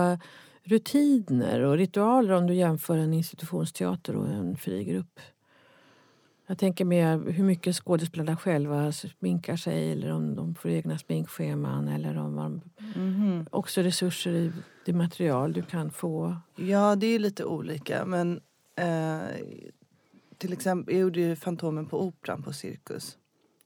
[0.64, 5.20] rutiner och ritualer om du jämför en institutionsteater och en fri grupp?
[6.50, 11.88] Jag tänker med hur mycket skådespelarna själva sminkar sig eller om de får egna sminkscheman
[11.88, 12.62] eller om man
[12.96, 13.46] Mhm.
[13.52, 14.52] också resurser i
[14.86, 16.38] det material du kan få.
[16.56, 18.06] Ja, det är lite olika.
[18.06, 18.42] Men
[18.76, 19.20] eh,
[20.38, 23.18] till exempel, jag gjorde ju Fantomen på Operan på Cirkus.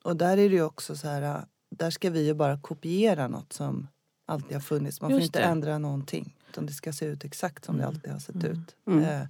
[0.03, 3.53] Och där är det ju också så här, där ska vi ju bara kopiera något
[3.53, 3.87] som
[4.25, 5.01] alltid har funnits.
[5.01, 5.45] Man får Just inte det.
[5.45, 6.35] ändra någonting.
[6.49, 7.95] Utan det ska se ut exakt som det Mm.
[7.95, 8.51] alltid har sett Mm.
[8.51, 8.75] ut.
[8.87, 9.03] Mm.
[9.03, 9.27] Eh,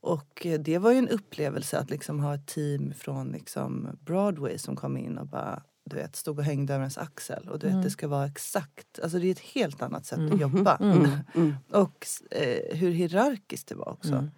[0.00, 4.58] och eh, det var ju en upplevelse att liksom ha ett team från liksom Broadway
[4.58, 7.48] som kom in och bara du vet, stod och hängde över ens axel.
[7.48, 7.84] Och du vet, Mm.
[7.84, 8.98] det ska vara exakt.
[9.02, 10.32] Alltså det är ett helt annat sätt Mm.
[10.34, 10.76] att jobba.
[10.76, 11.10] Mm.
[11.34, 11.54] Mm.
[11.72, 14.14] Och eh, hur hierarkiskt det var också.
[14.14, 14.30] Mm.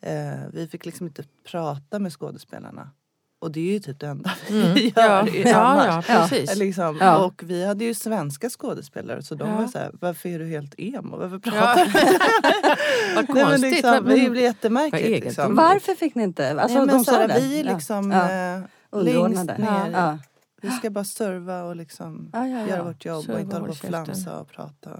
[0.00, 2.90] Eh, vi fick liksom inte prata med skådespelarna.
[3.42, 4.74] Och det är ju typ det enda Mm.
[4.74, 6.08] vi Ja, gör ja, annars.
[6.08, 6.56] ja, precis.
[6.56, 6.98] Liksom.
[7.00, 7.24] Ja.
[7.24, 9.56] Och vi hade ju svenska skådespelare så de Ja.
[9.56, 11.16] var så här, varför är du helt emo?
[11.16, 11.50] Varför Ja.
[11.50, 11.92] pratar du?
[13.16, 13.60] Vad Nej, men konstigt.
[13.72, 15.24] liksom, vad- det blir jättemärkligt.
[15.24, 15.54] Liksom.
[15.54, 16.50] Varför fick ni inte?
[16.50, 17.74] Alltså, Nej, men de så sa här, vi är Ja.
[17.74, 18.30] liksom Ja.
[18.30, 19.90] eh, längst ner.
[19.92, 20.18] Ja.
[20.62, 22.66] Vi ska bara serva och liksom Ja, ja, ja.
[22.68, 24.90] göra vårt jobb Serva och inte hålla på och flamsa och prata.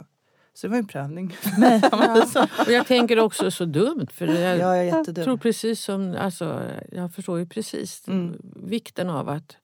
[0.55, 1.37] Så det var en prövning.
[1.93, 2.47] Ja.
[2.67, 4.07] Och jag tänker också så dumt.
[4.13, 8.37] För jag Ja, jag är tror precis som, alltså, jag förstår ju precis Mm.
[8.57, 9.57] vikten av att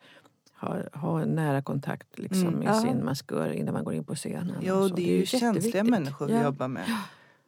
[0.61, 2.59] ha, ha nära kontakt liksom, Mm.
[2.61, 2.81] med Ja.
[2.81, 4.57] sin maskör innan man går in på scenen.
[4.62, 5.90] Jo, det är ju känsliga jätteviktigt.
[5.90, 6.85] människor vi jobbar med.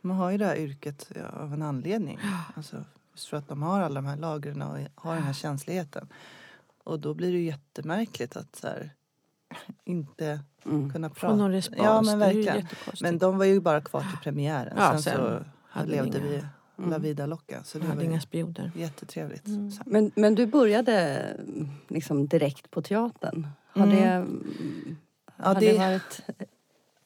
[0.03, 2.18] De har ju det här yrket av en anledning.
[2.55, 2.85] Alltså,
[3.31, 6.09] för att de har alla de här lagren och har den här känsligheten.
[6.85, 8.90] Och då blir det ju jättemärkligt att så här,
[9.84, 10.92] inte Mm.
[10.92, 11.37] kunna Få prata.
[11.37, 11.80] någon respons.
[11.82, 12.66] Ja, men verkligen.
[13.00, 14.74] Men de var ju bara kvar till premiären.
[14.76, 16.42] Ja, sen, sen så hade levde inga- vi
[16.76, 17.02] La Mm.
[17.02, 17.62] Vida Loca.
[17.64, 18.70] Så det var hade ju inga spioner.
[18.74, 19.46] jättetrevligt.
[19.46, 19.70] Mm.
[19.87, 20.94] Men, men du började
[21.38, 23.46] mm, liksom direkt på teatern.
[23.68, 23.96] Har Mm.
[23.96, 24.96] det, mm,
[25.37, 26.20] Ja, har det det- varit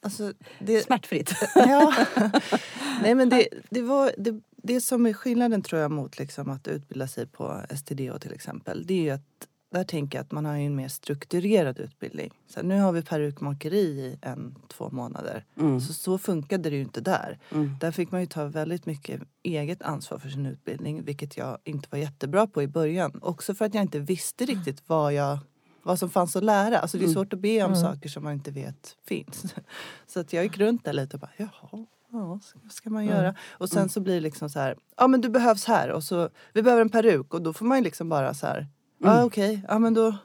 [0.01, 1.33] Alltså, det, smärtfritt?
[1.55, 1.93] Ja.
[3.01, 6.67] Nej, men det, det, var, det, det som är skillnaden tror jag mot liksom att
[6.67, 8.85] utbilda sig på STDO till exempel.
[8.85, 12.31] Det är ju att där tänker jag att man har en mer strukturerad utbildning.
[12.47, 15.45] Så här, nu har vi perukmakeri i en, två månader.
[15.59, 15.79] Mm.
[15.81, 17.39] Så, så funkade det ju inte där.
[17.51, 17.75] Mm.
[17.79, 21.03] Där fick man ju ta väldigt mycket eget ansvar för sin utbildning.
[21.03, 23.19] Vilket jag inte var jättebra på i början.
[23.21, 25.37] Också för att jag inte visste riktigt vad jag
[25.85, 26.79] vad som fanns att lära.
[26.79, 27.13] Alltså det är Mm.
[27.13, 27.81] svårt att be om Mm.
[27.81, 29.55] saker som man inte vet finns.
[30.07, 33.15] Så att jag gick runt där lite och bara, jaha, ja, vad ska man Mm.
[33.15, 33.35] göra?
[33.51, 36.29] Och sen så blir det liksom så här, ja men du behövs här och så,
[36.53, 38.67] vi behöver en peruk och då får man ju liksom bara så här,
[39.11, 39.25] Mm.
[39.25, 40.15] okej, ja men då,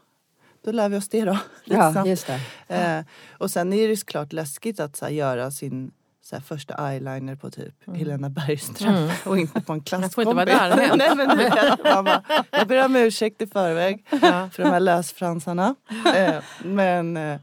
[0.65, 1.39] då lär vi oss det då.
[1.65, 2.07] Ja, Liksom.
[2.11, 2.41] just det.
[2.77, 3.05] Eh,
[3.39, 5.91] och sen är det såklart läskigt att så här, göra sin
[6.23, 9.11] så här, första eyeliner på typ Helena Bergström Mm.
[9.27, 10.89] och inte på en Jag får inte vara klasskompis.
[10.89, 10.97] där.
[11.17, 14.51] Nej, men du vet, bara, jag ber om ursäkt i förväg Ja.
[14.53, 15.75] för de här lösfransarna.
[16.17, 17.41] Eh, men, eh,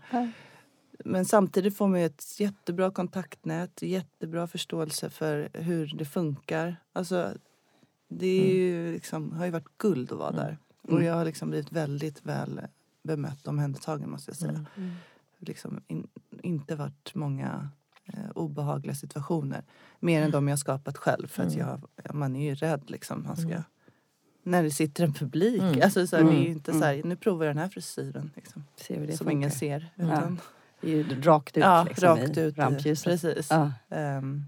[1.05, 6.75] men samtidigt får man ju ett jättebra kontaktnät, jättebra förståelse för hur det funkar.
[6.93, 7.29] Alltså,
[8.09, 10.57] det är ju liksom, har ju varit guld att vara där.
[10.87, 11.05] Och Mm.
[11.05, 12.61] jag har liksom blivit väldigt väl
[13.03, 14.65] bemött och omhändertagen måste jag säga.
[14.77, 14.91] Mm.
[15.39, 16.07] Liksom in,
[16.41, 17.69] inte varit många
[18.05, 19.63] eh, obehagliga situationer.
[19.99, 21.27] Mer än de jag skapat själv.
[21.27, 21.67] För att Mm.
[21.67, 23.23] jag, ja, man är ju rädd liksom.
[23.23, 23.63] Man ska, Mm.
[24.43, 25.61] När det sitter en publik.
[25.61, 25.79] Mm.
[25.83, 26.51] Alltså, så här, Det är ju Mm.
[26.51, 28.31] inte så här, nu provar jag den här frisyren.
[28.35, 29.31] Liksom, Se hur det som funkar.
[29.31, 29.89] ingen ser.
[29.95, 30.05] Ja.
[30.05, 30.39] Utan,
[30.81, 32.37] ju rakt ut, ja, liksom, rakt ut.
[32.37, 33.05] i- rampljuset.
[33.21, 33.47] Precis.
[33.51, 33.71] Ja.
[33.89, 34.43] Ehm,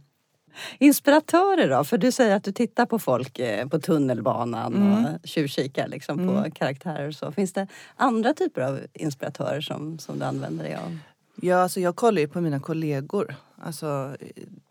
[0.80, 1.84] Inspiratörer då?
[1.84, 5.06] För du säger att du tittar på folk eh, på tunnelbanan Mm.
[5.06, 6.44] och tjuvkikar liksom Mm.
[6.44, 7.32] på karaktärer och så.
[7.32, 10.98] Finns det andra typer av inspiratörer som, som du använder dig av?
[11.42, 13.36] Ja, alltså jag kollar ju på mina kollegor.
[13.62, 14.16] Alltså,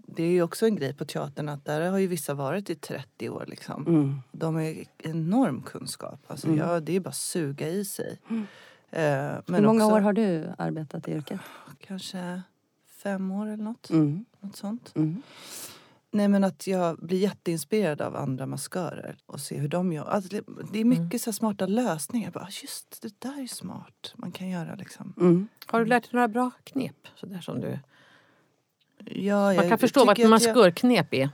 [0.07, 2.75] det är ju också en grej på teatern att där har ju vissa varit i
[2.75, 3.44] 30 år.
[3.49, 3.87] Liksom.
[3.87, 4.20] Mm.
[4.33, 6.20] De har ju enorm kunskap.
[6.27, 6.59] Alltså, Mm.
[6.59, 8.18] ja, det är bara att suga i sig.
[8.31, 8.42] Mm.
[8.90, 11.40] Eh, men Hur många också, år har du arbetat i yrket?
[11.87, 12.42] Kanske
[13.03, 13.90] fem år eller något.
[13.90, 14.25] Mm.
[14.40, 14.92] något sånt.
[16.17, 20.05] Nej men att jag blir jätteinspirerad av andra maskörer och se hur de gör.
[20.05, 21.19] Alltså, det, det är mycket Mm.
[21.19, 22.31] så här smarta lösningar.
[22.31, 24.13] Bara, just det där är smart.
[24.17, 25.15] Man kan göra liksom.
[25.21, 25.49] Mm.
[25.67, 26.97] Har du lärt dig några bra knep?
[27.17, 27.79] Så där som du...
[29.05, 31.31] Ja, Man jag kan förstå vad ett att jag- maskörknep är.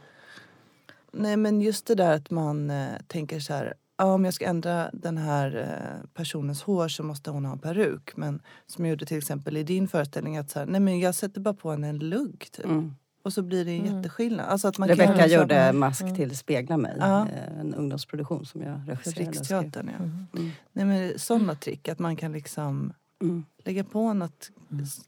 [1.12, 3.75] Nej men just det där att man eh, tänker så här.
[3.97, 7.59] Ja, om jag ska ändra den här eh, personens hår så måste hon ha en
[7.59, 8.16] peruk.
[8.16, 11.14] Men som jag gjorde till exempel i din föreställning att så här, nej men jag
[11.14, 12.64] sätter bara på henne en lugg typ.
[12.64, 12.95] Mm.
[13.22, 14.46] Och så blir det en jätteskillnad.
[14.46, 17.26] Alltså att man kan Rebecka liksom- gjorde Mask till Spegla mig, Ja.
[17.61, 19.30] en ungdomsproduktion som jag regisserade.
[19.30, 20.04] Riksteatern ja.
[20.38, 20.50] Mm.
[20.72, 23.44] Nej men sådana trick att man kan liksom Mm.
[23.64, 24.50] lägga på något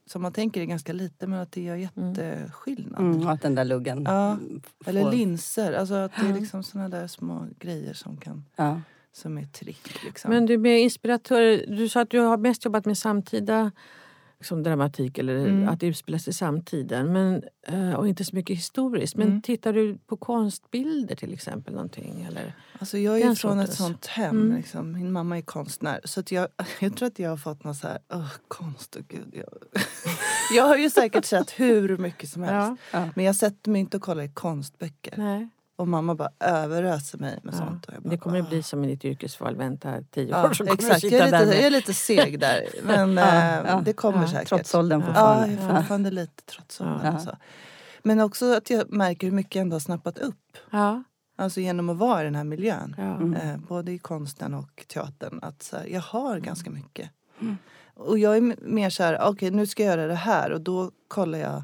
[0.06, 3.00] som man tänker är ganska lite men att det gör jätteskillnad.
[3.00, 4.38] Mm, och att den där luggen Ja,
[4.84, 8.80] får- Eller linser, alltså att det är liksom sådana där små grejer som kan Ja.
[9.12, 10.30] som är trick liksom.
[10.30, 11.64] Men du är inspiratör.
[11.76, 13.70] Du sa att du har mest jobbat med samtida
[14.44, 15.68] liksom dramatik eller Mm.
[15.68, 17.12] att det utspelas i samtiden.
[17.12, 19.16] Men, eh, och inte så mycket historiskt.
[19.16, 19.42] Men Mm.
[19.42, 21.74] tittar du på konstbilder till exempel?
[21.74, 22.52] Någonting, eller?
[22.78, 24.40] Alltså jag är från ett sånt hem.
[24.42, 24.56] Mm.
[24.56, 24.92] Liksom.
[24.92, 26.00] Min mamma är konstnär.
[26.04, 26.48] Så jag,
[26.80, 29.28] jag tror att jag har fått någon så här, åh konst och gud.
[29.32, 29.48] Jag,
[30.56, 32.82] jag har ju säkert sett hur mycket som helst.
[32.92, 33.08] Ja.
[33.14, 35.14] Men jag sätter mig inte och kollar i konstböcker.
[35.16, 35.48] Nej.
[35.76, 37.58] Och mamma bara överöser mig med Ja.
[37.58, 37.86] sånt.
[37.86, 39.56] Och jag bara, Det kommer att bli som i ditt yrkesval.
[39.56, 41.00] Vänta tio Ja, år så kommer du exakt.
[41.00, 42.64] sitta Jag är, där lite, med- jag är lite seg där.
[42.84, 43.82] Men Ja, eh, ja.
[43.84, 44.48] det kommer Ja, säkert.
[44.48, 45.06] Trots åldern Ja.
[45.06, 45.54] Ja, fortfarande.
[45.62, 47.06] jag är fortfarande lite trots åldern.
[47.14, 47.36] Alltså.
[48.02, 50.56] Men också att jag märker hur mycket jag ändå har snappat upp.
[50.70, 51.02] Ja,
[51.36, 52.94] Alltså genom att vara i den här miljön.
[52.98, 53.02] ja.
[53.16, 53.34] Mm.
[53.34, 55.38] Eh, både i konsten och teatern.
[55.42, 57.10] Att så här, jag har ganska mycket.
[57.40, 57.56] Mm.
[57.94, 60.90] Och jag är mer så här, okej nu ska jag göra det här och då
[61.08, 61.62] kollar jag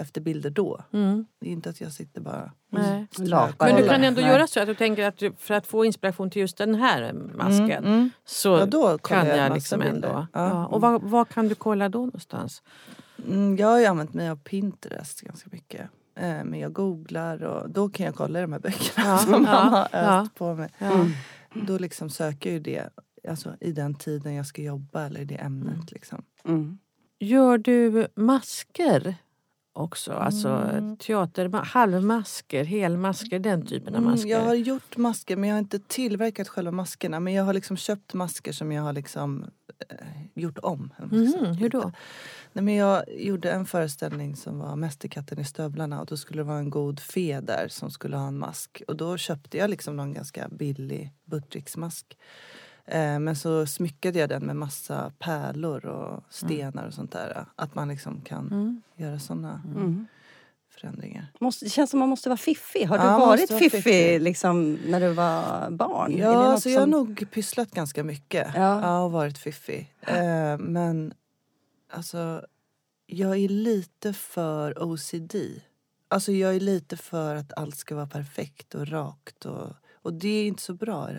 [0.00, 0.80] efter bilder då.
[0.92, 1.26] Mm.
[1.40, 2.52] Det är inte att jag sitter bara...
[2.70, 3.06] Nej.
[3.18, 4.30] Lapar Men du kan ändå Nej.
[4.30, 7.12] göra så att du tänker att du, för att få inspiration till just den här
[7.12, 8.10] masken Mm, mm.
[8.24, 9.94] så Ja, då kan jag jag liksom bilder.
[9.94, 10.26] ändå.
[10.32, 10.48] Ja.
[10.48, 10.66] Ja.
[10.66, 12.62] Och vad, vad kan du kolla då någonstans?
[13.26, 15.80] Mm, jag har ju använt mig av Pinterest ganska mycket.
[16.16, 19.32] Eh, men jag googlar och då kan jag kolla i de här böckerna Ja, som
[19.32, 20.28] ja, mamma har öst ja.
[20.34, 20.68] på mig.
[20.78, 20.92] Ja.
[20.92, 21.10] Mm.
[21.66, 22.88] Då liksom söker jag ju det
[23.28, 25.74] alltså, i den tiden jag ska jobba eller i det ämnet.
[25.74, 25.86] Mm.
[25.90, 26.22] Liksom.
[26.44, 26.78] Mm.
[27.18, 29.14] Gör du masker
[29.80, 30.12] också?
[30.12, 30.96] Alltså Mm.
[30.96, 34.30] teater, halvmasker, helmasker, den typen av Mm, masker?
[34.30, 37.20] jag har gjort masker men jag har inte tillverkat själva maskerna.
[37.20, 39.44] Men jag har liksom köpt masker som jag har liksom
[39.88, 39.96] eh,
[40.34, 40.92] gjort om.
[41.10, 41.52] säga.
[41.52, 41.92] hur då?
[42.52, 46.44] Nej, men jag gjorde en föreställning som var Mästerkatten i stövlarna och då skulle det
[46.46, 48.82] vara en god fe där som skulle ha en mask.
[48.88, 52.16] Och då köpte jag liksom någon ganska billig Buttricks-mask.
[52.90, 57.44] Eh, men så smyckade jag den med massa pärlor och stenar och sånt där.
[57.56, 58.82] Att man liksom kan Mm.
[58.96, 60.06] göra såna Mm.
[60.70, 61.26] förändringar.
[61.40, 62.86] Måste, det känns som man måste vara fiffig.
[62.86, 64.20] Har du Ja, varit vara fiffig, fiffig.
[64.22, 66.16] Liksom, när du var barn?
[66.18, 68.48] Ja, något alltså jag har som- nog pysslat ganska mycket.
[68.54, 68.80] Ja.
[68.82, 69.02] Ja.
[69.04, 69.94] och varit fiffig.
[70.00, 71.14] Eh, men
[71.92, 72.46] alltså,
[73.06, 75.34] jag är lite för OCD.
[76.08, 79.44] Alltså jag är lite för att allt ska vara perfekt och rakt.
[79.46, 79.68] Och,
[80.02, 81.10] och det är inte så bra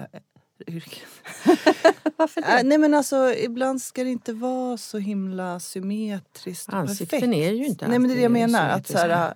[0.67, 1.07] yrket.
[2.17, 2.47] Varför det?
[2.47, 7.37] Äh, nej men alltså ibland ska det inte vara så himla symmetriskt och Ansikten perfekt.
[7.37, 8.69] är ju inte Nej men det är det jag menar.
[8.69, 9.33] Att, så här,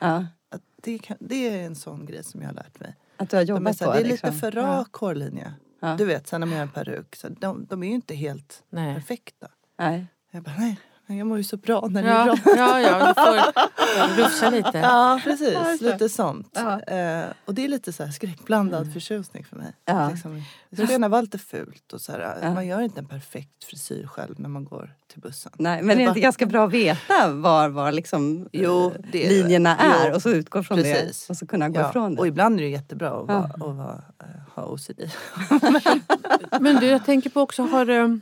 [0.00, 2.94] ja, att det, kan, det är en sån grej som jag har lärt mig.
[3.16, 4.40] att du har De är jobbat så här, på det är lite liksom.
[4.40, 5.54] för rak hårlinje.
[5.80, 5.94] Ja.
[5.98, 7.16] Du vet, sen när man gör en peruk.
[7.16, 8.94] Så de, de är ju inte helt Nej.
[8.94, 9.48] perfekta.
[9.78, 10.06] Nej.
[10.30, 12.54] Jag bara, nej, nej, jag mår ju så bra när det är Ja, bra.
[12.56, 14.78] ja, ja, du får rufsa lite.
[14.78, 15.54] Ja, precis.
[15.54, 15.92] det.
[15.92, 16.48] lite sånt.
[16.54, 16.80] Ja.
[16.80, 19.72] Eh, och det är lite så här skräckblandad förtjusning för mig.
[19.84, 20.08] Ja.
[20.10, 21.92] Liksom, det ska gärna vara lite fult.
[21.92, 22.54] Och så här, Ja.
[22.54, 25.52] Man gör inte en perfekt frisyr själv när man går till bussen.
[25.58, 28.86] Nej, men Jag är det bara- inte ganska bra att veta var, var liksom, Jo,
[28.86, 31.26] eh, det är- linjerna är jo, och så utgå från precis.
[31.26, 32.20] det och så kunna gå Ja, ifrån det?
[32.20, 33.34] Och ibland är det jättebra att, Ja.
[33.34, 35.10] vara, att vara, eh, ha OCD.
[36.60, 38.20] Men du, jag tänker på också, har du,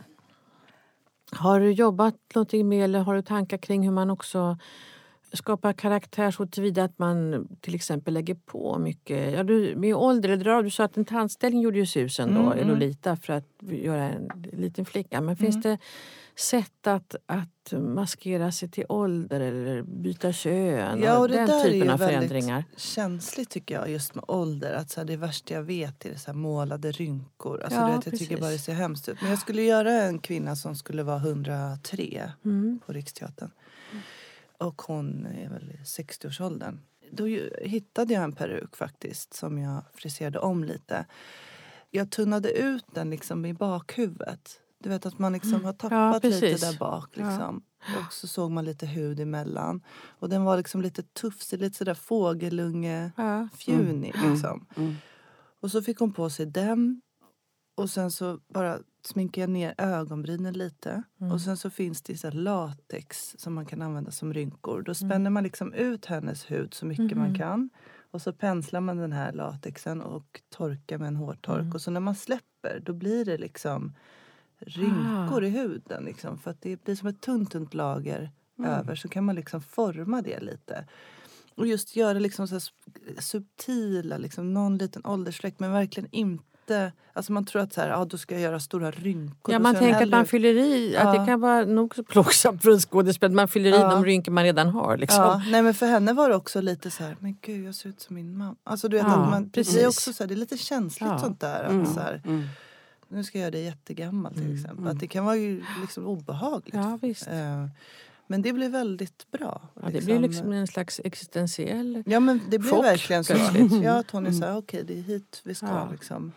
[1.37, 4.59] har du jobbat någonting med eller har du tankar kring hur man också
[5.35, 9.33] skapar karaktär så tillvida att man till exempel lägger på mycket.
[9.33, 12.59] Ja, du, med ålder, eller du sa att en tandställning gjorde ju susen då, Mm,
[12.81, 13.17] i mm.
[13.17, 15.21] För att göra en liten flicka.
[15.21, 15.79] Men finns det
[16.37, 21.03] sätt att, att maskera sig till ålder eller byta kön?
[21.03, 22.65] Ja, och det den där är typen ju av väldigt förändringar.
[22.77, 24.73] känsligt tycker jag just med ålder.
[24.75, 27.61] Att så här, det värsta jag vet är så här målade rynkor.
[27.63, 29.21] Alltså, Ja, vet, jag tycker bara det ser hemskt ut.
[29.21, 32.81] Men jag skulle göra en kvinna som skulle vara 103 Mm.
[32.87, 33.51] på Riksteatern.
[34.59, 36.81] Och hon är väl i 60-årsåldern.
[37.13, 41.07] Då ju, hittade jag en peruk faktiskt som jag friserade om lite.
[41.91, 44.61] Jag tunnade ut den liksom i bakhuvudet.
[44.79, 46.61] Du vet att man liksom har tappat lite precis.
[46.61, 47.11] där bak.
[47.15, 47.29] Ja.
[47.31, 47.63] Liksom.
[48.07, 49.83] Och så såg man lite hud emellan.
[50.19, 53.49] Och den var liksom lite tufsig, lite sådär fågelunge Ja.
[53.57, 54.33] fjunig Mm.
[54.33, 54.67] liksom.
[54.77, 54.95] Mm.
[55.61, 57.01] Och så fick hon på sig den.
[57.77, 61.03] Och sen så bara sminkade jag ner ögonbrynen lite.
[61.21, 61.33] Mm.
[61.33, 64.83] Och sen så finns det så latex som man kan använda som rynkor.
[64.83, 64.95] Då Mm.
[65.11, 67.35] spänner man liksom ut hennes hud så mycket man Mhm.
[67.39, 67.71] kan.
[68.11, 71.61] Och så penslar man den här latexen och torkar med en hårtork.
[71.61, 71.73] Mm.
[71.73, 73.93] Och så när man släpper då blir det liksom
[74.59, 75.47] rynkor Ah.
[75.47, 76.05] i huden.
[76.05, 78.31] Liksom, för att det blir som ett tunt, tunt lager
[78.65, 80.87] över så kan man liksom forma det lite.
[81.57, 82.61] Och just göra liksom så
[83.19, 86.45] subtila, liksom någon liten åldersfläck men verkligen inte
[87.17, 89.53] Alltså man tror att så här, ja, då ska jag göra stora rynkor.
[89.55, 91.21] Ja, man tänker att man fyller i, att Ja.
[91.21, 93.35] det kan vara nog så plågsamt för en skådespelare.
[93.37, 93.91] Man fyller i Ja.
[93.91, 94.97] de rynkor man redan har.
[94.97, 95.21] Liksom.
[95.23, 97.89] Ja, nej men för henne var det också lite så här, men gud jag ser
[97.89, 98.57] ut som min mamma.
[98.65, 99.77] Alltså du vet Ja, att man, det precis.
[99.77, 101.19] är också så här, det är lite känsligt Ja.
[101.19, 101.65] sånt där.
[101.65, 101.87] Att Mm.
[101.87, 102.45] så här, Mm.
[103.09, 104.87] nu ska jag göra det jättegammal till Mm, exempel.
[104.89, 106.75] Att det kan vara ju liksom obehagligt.
[106.75, 107.27] Ja, visst.
[107.27, 107.67] Eh,
[108.27, 109.63] Men det blev väldigt bra.
[109.83, 112.03] Ja, det blir liksom en slags existentiell...
[112.07, 113.35] Ja men det blev chock verkligen så.
[113.83, 115.89] Ja, Tony sa okej det är hit vi ska Ja.
[115.93, 116.33] liksom.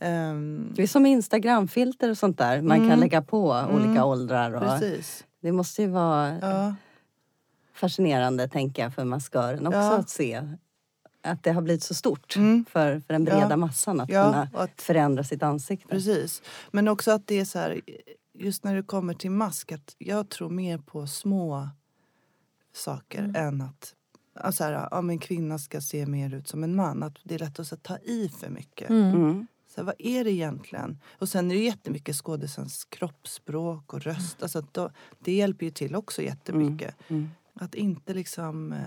[0.00, 2.62] Ehm, Det är som Instagramfilter och sånt där.
[2.62, 3.00] Man kan Mm.
[3.00, 3.74] lägga på Mm.
[3.74, 4.52] olika åldrar.
[4.52, 5.24] Och precis.
[5.40, 6.74] det måste ju vara Ja.
[7.74, 9.96] fascinerande tänker jag för maskören också Ja.
[9.98, 10.42] att se
[11.22, 12.64] att det har blivit så stort Mm.
[12.70, 13.56] för, för den breda Ja.
[13.56, 15.88] massan att Ja, kunna att förändra sitt ansikte.
[15.88, 16.42] Precis.
[16.70, 17.80] Men också att det är så här,
[18.34, 21.68] just när det kommer till mask, att jag tror mer på små
[22.74, 23.36] saker Mm.
[23.36, 23.94] än att
[24.40, 27.02] alltså här, ja, men en kvinna ska se mer ut som en man.
[27.02, 28.90] Att det är lätt att så, ta i för mycket.
[28.90, 29.46] Mm.
[29.76, 29.76] Mm.
[29.76, 30.98] Så här, vad är det egentligen?
[31.18, 34.42] Och sen är det jättemycket skådisens kroppsspråk och röst.
[34.42, 36.94] Alltså att då, det hjälper ju till också jättemycket.
[37.08, 37.30] Mm.
[37.54, 38.80] Att inte liksom eh,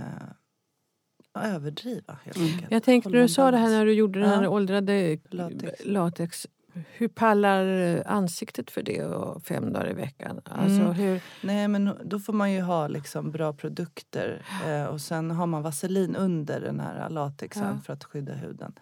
[1.56, 2.50] överdriva helt Mm.
[2.54, 2.72] enkelt.
[2.72, 4.50] Jag tänkte när du sa det här när du gjorde den här Ja.
[4.50, 5.86] åldrade Latex.
[5.86, 6.48] latex.
[6.74, 10.42] Hur pallar ansiktet för det och fem dagar i veckan?
[10.46, 10.92] Alltså, Mm.
[10.94, 15.48] hur, Nej men då får man ju ha liksom bra produkter eh, och sen har
[15.48, 17.82] man vaselin under den här latexen Ja.
[17.86, 18.74] för att skydda huden.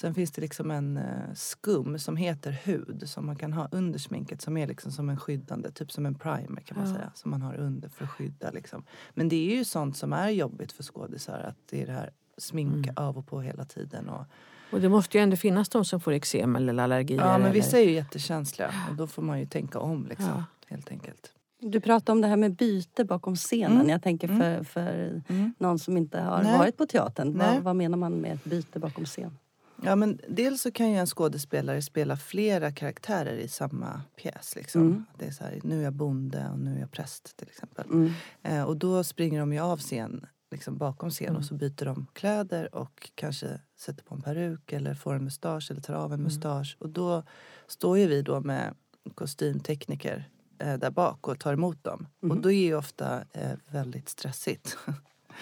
[0.00, 3.98] Sen finns det liksom en eh, skum som heter hud som man kan ha under
[3.98, 6.94] sminket som är liksom som en skyddande, typ som en primer kan man Ja.
[6.94, 7.10] säga.
[7.14, 8.82] Som man har under för att skydda liksom.
[9.14, 12.10] Men det är ju sånt som är jobbigt för skådisar att det är det här
[12.38, 13.04] sminka Mm.
[13.04, 14.08] av och på hela tiden.
[14.08, 14.24] Och,
[14.72, 17.18] och det måste ju ändå finnas de som får eksem eller allergier.
[17.20, 20.26] ja men eller, vissa är ju jättekänsliga och då får man ju tänka om liksom.
[20.28, 20.44] Ja.
[20.66, 21.32] Helt enkelt.
[21.60, 23.76] Du pratade om det här med byte bakom scenen.
[23.76, 23.88] Mm.
[23.88, 24.40] Jag tänker Mm.
[24.40, 25.54] för, för Mm.
[25.58, 26.58] någon som inte har Nej.
[26.58, 27.38] varit på teatern.
[27.38, 29.38] Vad, vad menar man med ett byte bakom scen?
[29.82, 34.56] Ja, men dels så kan ju en skådespelare spela flera karaktärer i samma pjäs.
[34.56, 34.82] Liksom.
[34.82, 35.04] Mm.
[35.18, 37.84] Det är så här, nu är jag bonde och nu är jag präst till exempel.
[37.90, 38.12] Mm.
[38.42, 41.38] Eh, och då springer de ju av scen, liksom bakom scen Mm.
[41.38, 45.70] och så byter de kläder och kanske sätter på en peruk eller får en mustasch
[45.70, 46.24] eller tar av en Mm.
[46.24, 46.76] mustasch.
[46.80, 47.22] Och då
[47.66, 48.74] står ju vi då med
[49.14, 52.06] kostymtekniker eh, där bak och tar emot dem.
[52.22, 54.76] Och då är ju ofta eh, väldigt stressigt.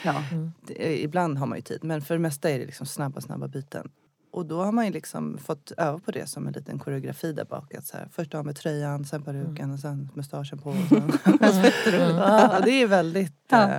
[0.04, 0.24] Ja.
[0.32, 0.50] Mm.
[0.78, 3.90] Ibland har man ju tid, men för det mesta är det liksom snabba, snabba byten.
[4.38, 7.44] Och då har man ju liksom fått öva på det som en liten koreografi där
[7.44, 7.74] bak.
[7.74, 10.70] Att så här, först av med tröjan, sen peruken och sen mustaschen på.
[10.70, 11.12] Och sen.
[12.16, 13.34] ja, och det är väldigt...
[13.48, 13.70] Ja.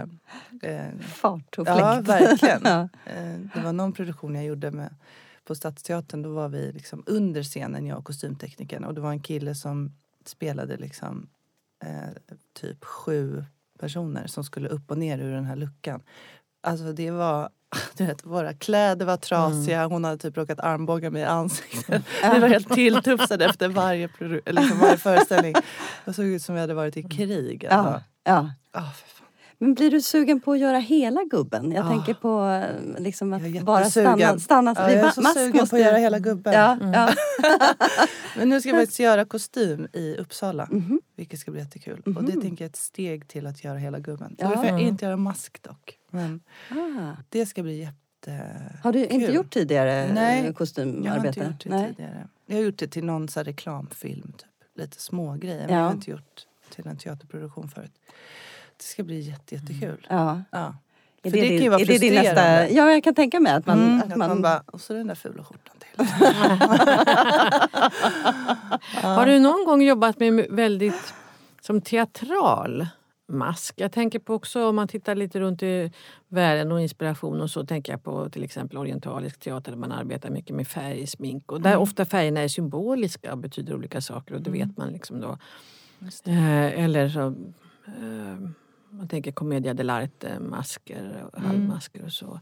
[0.62, 1.80] Eh, eh, Fart och fläkt.
[1.80, 2.62] ja, verkligen.
[2.64, 2.90] Ja.
[3.06, 4.96] Eh, det var någon produktion jag gjorde med,
[5.44, 6.22] på Stadsteatern.
[6.22, 8.84] Då var vi liksom under scenen, jag och kostymteknikern.
[8.84, 9.92] Och det var en kille som
[10.26, 11.30] spelade liksom
[11.84, 13.46] eh, typ sju
[13.80, 16.02] personer som skulle upp och ner ur den här luckan.
[16.62, 17.50] Alltså det var...
[17.98, 22.04] Du vet, våra kläder var trasiga, hon hade typ råkat armbåga mig i ansiktet.
[22.34, 24.10] Vi var helt tilltufsade efter varje,
[24.46, 25.54] liksom varje föreställning.
[26.06, 27.64] Det såg ut som vi hade varit i krig.
[27.70, 27.76] Ja.
[27.76, 28.04] Alltså.
[28.24, 28.50] Ja.
[28.74, 29.19] För fan.
[29.62, 31.72] Men blir du sugen på att göra hela gubben?
[31.72, 31.90] Jag Ja.
[31.90, 32.46] tänker på
[32.96, 36.20] eh, liksom att bara stanna, stanna Ja, jag är så sugen på att göra hela
[36.20, 36.54] gubben.
[36.54, 36.94] Ja, Mm.
[36.94, 37.14] ja.
[38.38, 40.68] Men nu ska jag faktiskt göra kostym i Uppsala.
[40.72, 41.02] Mhm.
[41.16, 42.02] Vilket ska bli jättekul.
[42.06, 42.42] Och det Mhm.
[42.42, 44.36] tänker jag är ett steg till att göra hela gubben.
[44.40, 44.48] Ja.
[44.50, 45.98] Då får jag inte göra mask dock.
[46.12, 47.16] Men Ah.
[47.30, 48.44] det ska bli jätte...
[48.84, 51.08] Har du inte gjort tidigare Nej, eh, kostymarbete?
[51.08, 51.88] Jag har inte gjort det Nej.
[51.96, 52.28] tidigare.
[52.46, 54.32] Jag har gjort det till någon reklamfilm.
[54.38, 54.46] Typ.
[54.76, 55.60] Lite små grejer.
[55.68, 55.76] Men Ja.
[55.82, 57.92] jag har inte gjort till en teaterproduktion förut.
[58.80, 60.08] Det ska bli jätte, jättekul.
[60.10, 60.42] Ja.
[60.52, 60.76] Ja.
[61.24, 62.34] Är För det kan ju vara är det frustrerande.
[62.34, 63.80] nästa, Ja, jag kan tänka mig att man...
[63.80, 66.06] Mm, att man, bara, och så den där fula skjortan till.
[69.02, 71.14] Har du någon gång jobbat med väldigt
[71.62, 72.88] som teatral
[73.28, 73.74] mask?
[73.78, 75.92] Jag tänker på också om man tittar lite runt i
[76.28, 80.30] världen och inspiration och så tänker jag på till exempel orientalisk teater där man arbetar
[80.30, 81.82] mycket med färg, smink och där Mm.
[81.82, 84.68] ofta färgerna är symboliska och betyder olika saker och det Mm.
[84.68, 85.38] vet man liksom då.
[86.24, 86.32] Det.
[86.32, 87.28] Eh, eller så
[87.88, 88.50] eh,
[88.90, 91.50] man tänker commedia dell'arte, masker och Mm.
[91.50, 92.40] halvmasker och så.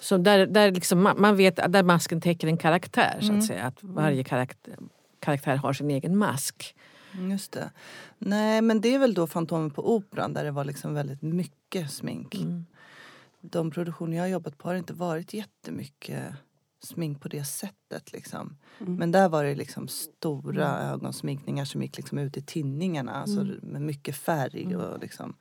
[0.00, 3.38] Så där, där liksom, ma- man vet där masken täcker en karaktär så Mm.
[3.38, 3.64] att säga.
[3.64, 4.74] Att varje karaktär,
[5.20, 6.76] karaktär har sin egen mask.
[7.14, 7.70] Mm, Just det.
[8.18, 11.90] Nej, men det är väl då Fantomen på Operan där det var liksom väldigt mycket
[11.90, 12.34] smink.
[12.34, 12.66] Mm.
[13.40, 16.22] De produktioner jag har jobbat på har inte varit jättemycket
[16.86, 18.12] smink på det sättet.
[18.12, 18.56] Liksom.
[18.80, 18.94] Mm.
[18.94, 23.12] Men där var det liksom stora ögonsminkningar som gick liksom ut i tinningarna.
[23.12, 23.56] Alltså Mm.
[23.62, 24.62] med mycket färg.
[24.64, 24.80] Mm.
[24.80, 25.34] Och liksom.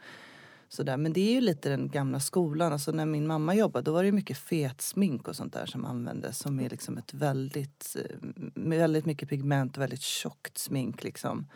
[0.69, 0.97] Sådär.
[0.97, 2.73] Men det är ju lite den gamla skolan.
[2.73, 6.37] Alltså när min mamma jobbade då var det mycket fetsmink och sånt där som användes.
[6.39, 8.17] Som är liksom ett väldigt, eh,
[8.55, 11.47] väldigt mycket pigment och väldigt tjockt smink liksom.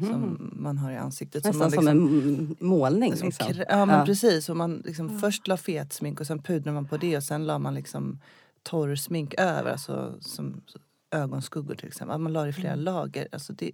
[0.00, 1.44] Som man har i ansiktet.
[1.44, 3.16] Nästan man som liksom, en målning.
[3.16, 3.46] som Liksom.
[3.46, 4.04] krä- ja men Ja.
[4.06, 4.48] precis.
[4.48, 7.58] Och man liksom Först la fetsmink och sen pudrade man på det och sen la
[7.58, 8.18] man liksom
[8.70, 9.70] torrsmink över.
[9.72, 10.60] Alltså som
[11.10, 12.18] ögonskuggor till exempel.
[12.18, 13.28] Man la det i flera lager.
[13.32, 13.72] Alltså det är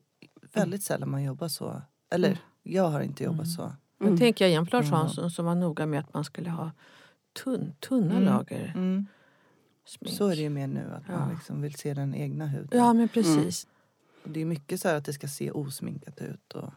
[0.53, 1.83] väldigt sällan man jobbar så.
[2.11, 3.73] Eller jag har inte jobbat så.
[3.99, 4.99] Men tänker jag igen på Lars Mm.
[4.99, 6.71] Hansson som var noga med att man skulle ha
[7.45, 8.25] tunn, tunna Mm.
[8.25, 9.07] lager Mm.
[9.87, 10.15] smink.
[10.17, 11.35] Så är det ju mer nu, att man Ja.
[11.35, 12.79] liksom vill se den egna huden.
[12.79, 13.67] Ja men precis.
[14.25, 16.71] Och det är mycket så här att det ska se osminkat ut och,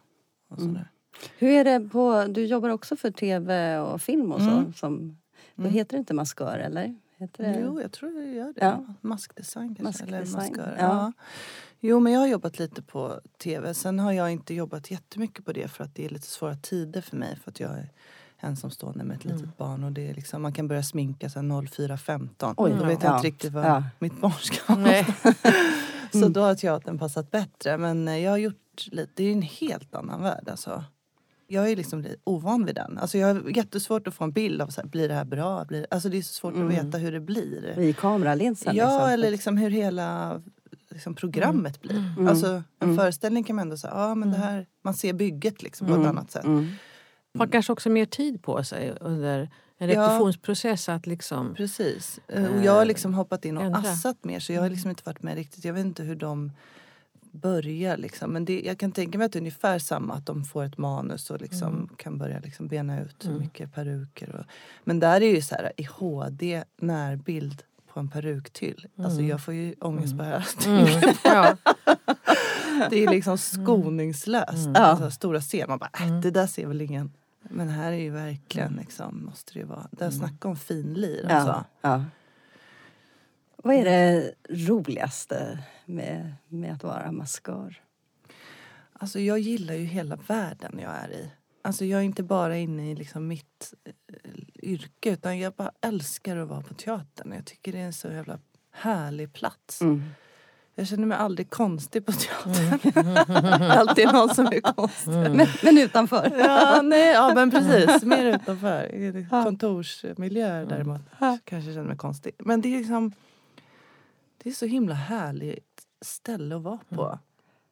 [0.49, 0.89] och sådär.
[1.37, 2.25] Hur är det på...
[2.29, 4.49] Du jobbar också för tv och film och så.
[4.49, 4.73] Mm.
[4.73, 5.17] Som,
[5.55, 5.73] Då Mm.
[5.73, 6.95] heter det inte maskör, eller?
[7.25, 7.59] Heter det?
[7.59, 8.65] Jo, jag tror jag gör det.
[8.65, 8.85] Ja.
[9.01, 10.03] Maskdesign kanske.
[10.03, 10.75] Eller Maskdesign, mascara.
[10.79, 10.83] ja.
[10.87, 11.11] Ja.
[11.79, 13.73] Jo, men jag har jobbat lite på tv.
[13.73, 17.01] Sen har jag inte jobbat jättemycket på det för att det är lite svåra tider
[17.01, 17.35] för mig.
[17.43, 17.89] För att jag är
[18.39, 19.51] ensamstående med ett litet Mm.
[19.57, 22.53] barn och det är liksom, man kan börja sminka sen 04.15.
[22.57, 23.09] Oj, då vet ja.
[23.09, 23.83] jag inte riktigt vad Ja.
[23.99, 25.05] mitt barn ska Nej.
[26.11, 27.77] Så då har teatern passat bättre.
[27.77, 30.83] Men jag har gjort lite, det är en helt annan värld alltså.
[31.47, 32.97] Jag är liksom ovan vid den.
[32.97, 35.65] Alltså jag har jättesvårt att få en bild av så här, blir det här bra?
[35.65, 36.67] Blir, alltså det är så svårt Mm.
[36.67, 37.79] att veta hur det blir.
[37.79, 38.75] I kameralinsen?
[38.75, 39.09] Ja, liksom.
[39.09, 40.41] eller liksom hur hela
[40.89, 41.97] liksom, programmet blir.
[41.97, 42.27] Mm.
[42.27, 42.97] Alltså en Mm.
[42.97, 45.99] föreställning kan man ändå säga, ja men det här, man ser bygget liksom på ett
[45.99, 46.09] Mm.
[46.09, 46.43] annat sätt.
[46.45, 46.67] Mm.
[47.37, 49.39] Har kanske också mer tid på sig under
[49.77, 49.95] en Ja.
[49.95, 51.53] repetitionsprocess att liksom...
[51.55, 52.19] Precis.
[52.27, 53.79] Eh, Och jag har liksom hoppat in och ändra.
[53.79, 55.65] assat mer så jag har liksom inte varit med riktigt.
[55.65, 56.51] Jag vet inte hur de
[57.35, 58.31] börjar liksom.
[58.31, 60.13] Men det, jag kan tänka mig att det är ungefär samma.
[60.13, 61.87] Att de får ett manus och liksom Mm.
[61.97, 63.41] kan börja liksom bena ut hur Mm.
[63.41, 64.35] mycket peruker.
[64.35, 64.45] Och,
[64.83, 67.63] men där är ju så här i HD närbild
[67.93, 68.87] på en peruktyll.
[68.97, 69.29] Alltså Mm.
[69.29, 70.17] jag får ju ångest Mm.
[70.17, 71.13] bara Mm.
[71.23, 71.55] Ja.
[72.89, 74.65] Det är liksom skoningslöst.
[74.65, 74.75] Mm.
[74.75, 75.65] Alltså, stora scen.
[75.69, 76.21] Man bara, äh, Mm.
[76.21, 77.11] det där ser väl ingen.
[77.49, 79.87] Men här är ju verkligen liksom, måste det ju vara.
[79.91, 80.19] Där Mm.
[80.19, 81.63] snacka om finlir Ja, alltså.
[81.81, 82.03] ja.
[83.65, 87.81] Vad är det roligaste med, med att vara maskör?
[88.93, 91.31] Alltså jag gillar ju hela världen jag är i.
[91.61, 93.91] Alltså jag är inte bara inne i liksom mitt eh,
[94.63, 97.31] yrke utan jag bara älskar att vara på teatern.
[97.31, 98.39] Jag tycker det är en så jävla
[98.71, 99.81] härlig plats.
[99.81, 100.03] Mm.
[100.75, 103.05] Jag känner mig aldrig konstig på teatern.
[103.05, 103.71] Mm.
[103.71, 105.11] Alltid någon som är konstig.
[105.11, 106.35] Men, men utanför?
[106.39, 108.03] Ja, nej, ja men precis.
[108.03, 108.95] Mer utanför.
[108.95, 109.43] I det Ja.
[109.43, 111.01] kontorsmiljö däremot
[111.43, 112.35] kanske känner mig konstig.
[112.39, 113.13] Men det är liksom...
[114.45, 117.19] Det är så himla härligt ställe att vara på.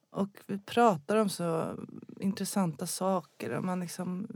[0.09, 1.76] Och vi pratar om så
[2.19, 3.49] intressanta saker.
[3.51, 4.28] Och man liksom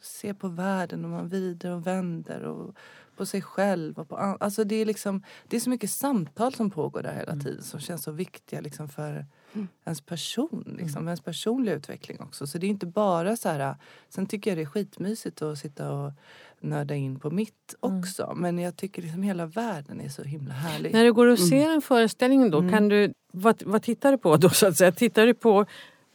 [0.00, 2.42] ser på världen och man vrider och vänder.
[2.42, 2.74] Och
[3.16, 6.54] på sig själv och på an- Alltså det är liksom Det är så mycket samtal
[6.54, 9.26] som pågår där hela tiden som känns så viktiga liksom för
[9.84, 12.46] ens person, liksom, ens personliga utveckling också.
[12.46, 13.74] Så det är inte bara så här...
[14.08, 16.12] Sen tycker jag det är skitmysigt att sitta och
[16.60, 18.32] nörda in på mitt också.
[18.36, 20.92] Men jag tycker liksom hela världen är så himla härlig.
[20.92, 22.72] När du går och ser en föreställning då, Mm.
[22.72, 24.92] kan du, vad, vad tittar du på då så att säga?
[24.92, 25.66] Tittar du på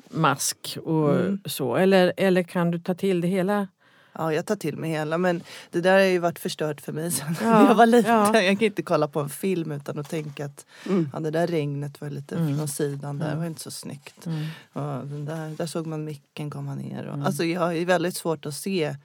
[0.09, 1.39] mask och Mm.
[1.45, 3.67] så eller, eller kan du ta till det hela?
[4.13, 5.17] Ja, jag tar till mig hela.
[5.17, 8.11] Men det där har ju varit förstört för mig sen Ja, jag var liten.
[8.15, 8.41] ja.
[8.41, 11.09] Jag kan inte kolla på en film utan att tänka att Mm.
[11.13, 12.57] ja, det där regnet var lite Mm.
[12.57, 13.19] från sidan.
[13.19, 13.39] där Mm.
[13.39, 14.25] var inte så snyggt.
[14.25, 14.45] Mm.
[14.73, 17.05] Och den där, där såg man micken komma ner.
[17.07, 17.25] Och, Mm.
[17.25, 18.95] Alltså jag har ju väldigt svårt att se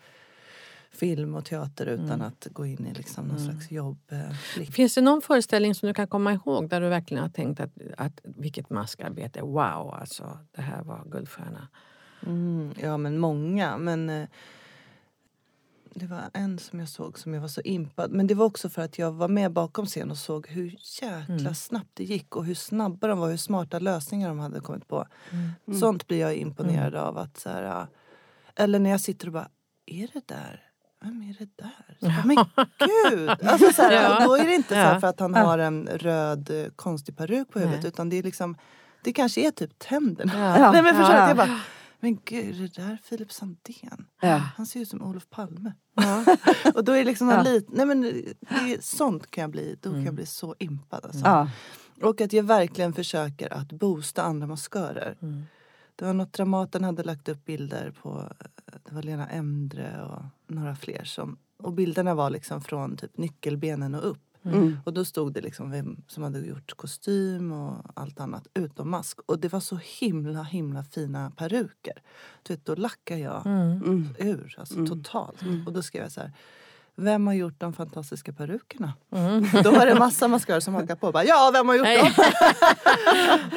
[0.93, 2.21] film och teater utan Mm.
[2.27, 3.51] att gå in i liksom någon Mm.
[3.53, 3.99] slags jobb.
[4.11, 7.61] Eh, Finns det någon föreställning som du kan komma ihåg där du verkligen har tänkt
[7.61, 11.69] att, att vilket maskarbete, wow alltså, det här var guldstjärna.
[12.83, 13.79] Ja, men många.
[13.79, 14.29] Men eh,
[15.95, 18.11] det var en som jag såg som jag var så impad.
[18.11, 21.35] Men det var också för att jag var med bakom scen och såg hur jäkla
[21.35, 21.55] Mm.
[21.55, 25.07] snabbt det gick och hur snabba de var, hur smarta lösningar de hade kommit på.
[25.67, 25.81] Mm.
[25.81, 27.19] Sånt blir jag imponerad av.
[27.19, 27.87] att så här,
[28.57, 29.49] Eller när jag sitter och bara,
[29.87, 30.61] är det där?
[31.05, 31.97] Vem är det där?
[32.01, 32.37] Så, Men
[33.11, 33.31] gud!
[33.31, 34.27] Alltså, så här, Ja.
[34.27, 35.41] Då är det inte så för att han Ja.
[35.45, 37.89] har en röd eh, konstig peruk på huvudet Nej.
[37.89, 38.57] utan det är liksom
[39.05, 40.33] det kanske är typ tänderna.
[40.59, 40.73] Ja.
[40.73, 41.61] Nej, men att Jag bara,
[42.05, 44.07] men gud, det där Filip Sandén?
[44.21, 44.37] Ja.
[44.37, 45.73] Han ser ut som Olof Palme.
[45.95, 46.25] Ja.
[46.75, 47.43] Och då är det liksom Ja.
[47.43, 48.01] lit, nej men
[48.49, 50.15] det sånt kan jag bli, då kan jag Mm.
[50.15, 51.25] bli så impad alltså.
[51.25, 51.51] Ja.
[52.03, 55.17] Och att jag verkligen försöker att boosta andra maskörer.
[55.23, 55.43] Mm.
[55.97, 58.33] Det var något Dramaten hade lagt upp bilder på,
[58.85, 60.23] det var Lena Endre och
[60.55, 64.19] några fler som, och bilderna var liksom från typ nyckelbenen och upp.
[64.45, 64.77] Mm.
[64.85, 69.19] Och då stod det liksom vem som hade gjort kostym och allt annat utom mask.
[69.27, 72.03] Och det var så himla himla fina peruker.
[72.43, 73.71] Du vet, då lackar jag Mm.
[73.83, 74.09] Mm.
[74.19, 74.87] ur, alltså Mm.
[74.87, 75.43] totalt.
[75.43, 75.67] Mm.
[75.67, 76.33] Och då skrev jag så här.
[76.97, 78.93] vem har gjort de fantastiska perukerna?
[79.11, 79.47] Mm.
[79.65, 81.13] Då var det massa mascara som hakade på.
[81.13, 81.99] Bara, ja, vem har gjort Nej.
[81.99, 82.11] dem?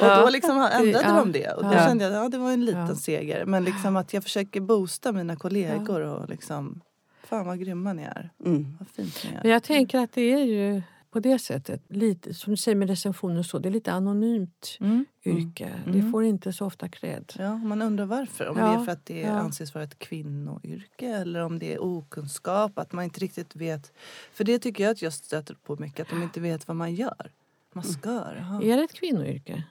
[0.00, 1.12] och då liksom ändrade Ja.
[1.18, 1.52] de det.
[1.52, 1.86] Och då Ja.
[1.86, 2.94] kände jag att ja, det var en liten Ja.
[2.94, 3.44] seger.
[3.44, 6.80] Men liksom att jag försöker boosta mina kollegor och liksom,
[7.28, 8.30] fan vad grymma ni är.
[8.44, 8.76] Mm.
[8.78, 9.50] Vad fint ni Men är.
[9.50, 13.38] jag tänker att det är ju på det sättet, lite, som du säger med recensioner
[13.38, 15.04] och så, det är lite anonymt Mm.
[15.24, 15.72] yrke.
[15.84, 16.12] Det Mm.
[16.12, 17.32] får inte så ofta cred.
[17.38, 18.48] Ja, man undrar varför.
[18.48, 19.30] Om Ja, det är för att det ja.
[19.30, 23.92] anses vara ett kvinnoyrke eller om det är okunskap, att man inte riktigt vet.
[24.32, 26.94] För det tycker jag att jag stöter på mycket, att de inte vet vad man
[26.94, 27.30] gör.
[27.72, 28.62] Maskör, jaha.
[28.62, 29.64] Är det ett kvinnoyrke?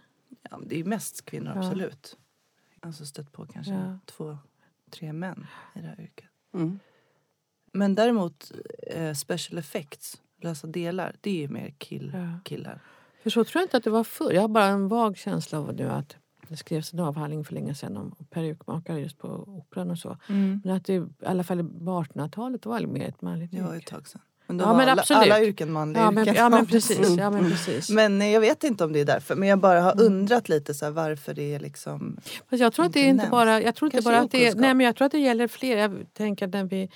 [0.49, 1.61] Ja, men det är mest kvinnor, Ja.
[1.65, 2.17] absolut.
[2.79, 3.99] Alltså stött på kanske Ja.
[4.05, 4.37] två,
[4.91, 6.25] tre män i det här yrket.
[6.53, 6.79] Mm.
[7.73, 8.51] Men däremot
[8.87, 12.39] eh, special effects, lösa delar, det är ju mer kill, Ja.
[12.43, 12.79] killar.
[13.23, 14.31] För så tror jag inte att det var förr.
[14.31, 16.15] Jag har bara en vag känsla av nu att
[16.47, 20.17] det skrevs en avhandling för länge sedan om perukmakare just på Operan och så.
[20.63, 23.69] Men att det i alla fall på 1800-talet var det mer ett manligt Det var
[23.75, 23.77] yrke.
[23.77, 24.21] ett tag sedan.
[24.49, 25.23] Men då Ja, var men alla, absolut.
[25.23, 26.35] alla yrken manliga Ja men, yrken.
[26.35, 27.09] ja, men precis.
[27.17, 27.89] Ja, men, precis.
[27.99, 29.35] Men eh, jag vet inte om det är därför.
[29.35, 30.05] Men jag bara har Mm.
[30.05, 32.17] undrat lite så här, varför det är liksom...
[32.49, 33.31] Fast jag tror att det är inte nämns.
[33.31, 35.19] bara, jag tror inte Kanske bara att det är, nej men jag tror att det
[35.19, 35.77] gäller fler.
[35.77, 36.89] Jag tänker när vi,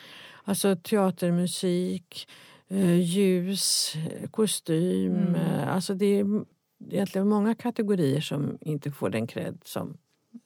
[0.44, 2.28] alltså teater, musik,
[2.70, 5.16] eh, ljus, eh, kostym.
[5.16, 5.36] Mm.
[5.36, 6.26] Eh, alltså det är
[6.90, 9.98] egentligen många kategorier som inte får den cred som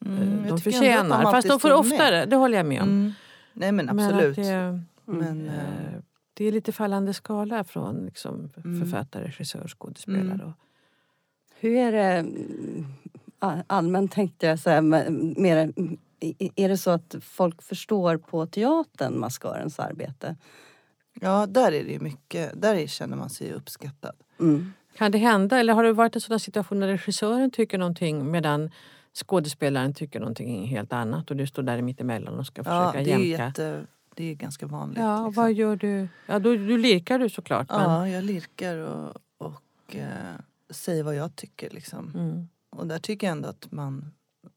[0.06, 1.22] Mm, de förtjänar.
[1.24, 1.94] Fast alltid de får står med.
[1.94, 2.90] oftare, det håller jag med om.
[2.90, 3.12] Mm.
[3.54, 4.36] Nej men Men att absolut.
[4.36, 6.00] det, Men, eh,
[6.34, 8.80] det är lite fallande skala från liksom, Mm.
[8.80, 10.22] författare, regissör, skådespelare.
[10.34, 10.42] Mm.
[10.48, 10.54] Och,
[11.60, 12.86] Hur är det mm,
[13.40, 15.98] all- allmänt tänkte jag säga, men mer, mm,
[16.56, 20.36] är det så att folk förstår på teatern maskörens arbete?
[21.22, 22.62] ja, där är det ju mycket.
[22.62, 24.16] Där är- känner man sig uppskattad.
[24.40, 24.74] Mm.
[24.98, 28.72] Kan det hända, eller har det varit en sån situation där regissören tycker någonting medan
[29.14, 33.14] skådespelaren tycker någonting helt annat och du står där mittemellan och ska Ja, försöka det
[33.14, 33.46] är jämka?
[33.46, 33.86] jätte,
[34.16, 35.00] det är ganska vanligt.
[35.00, 35.44] Ja, liksom.
[35.44, 36.08] vad gör du?
[36.28, 37.70] Ja, då, du lirkar du såklart.
[37.70, 40.36] Men, Ja, jag lirkar och, och eh,
[40.70, 41.70] säger vad jag tycker.
[41.70, 42.12] Liksom.
[42.16, 44.12] mm, Och där tycker jag ändå att, man,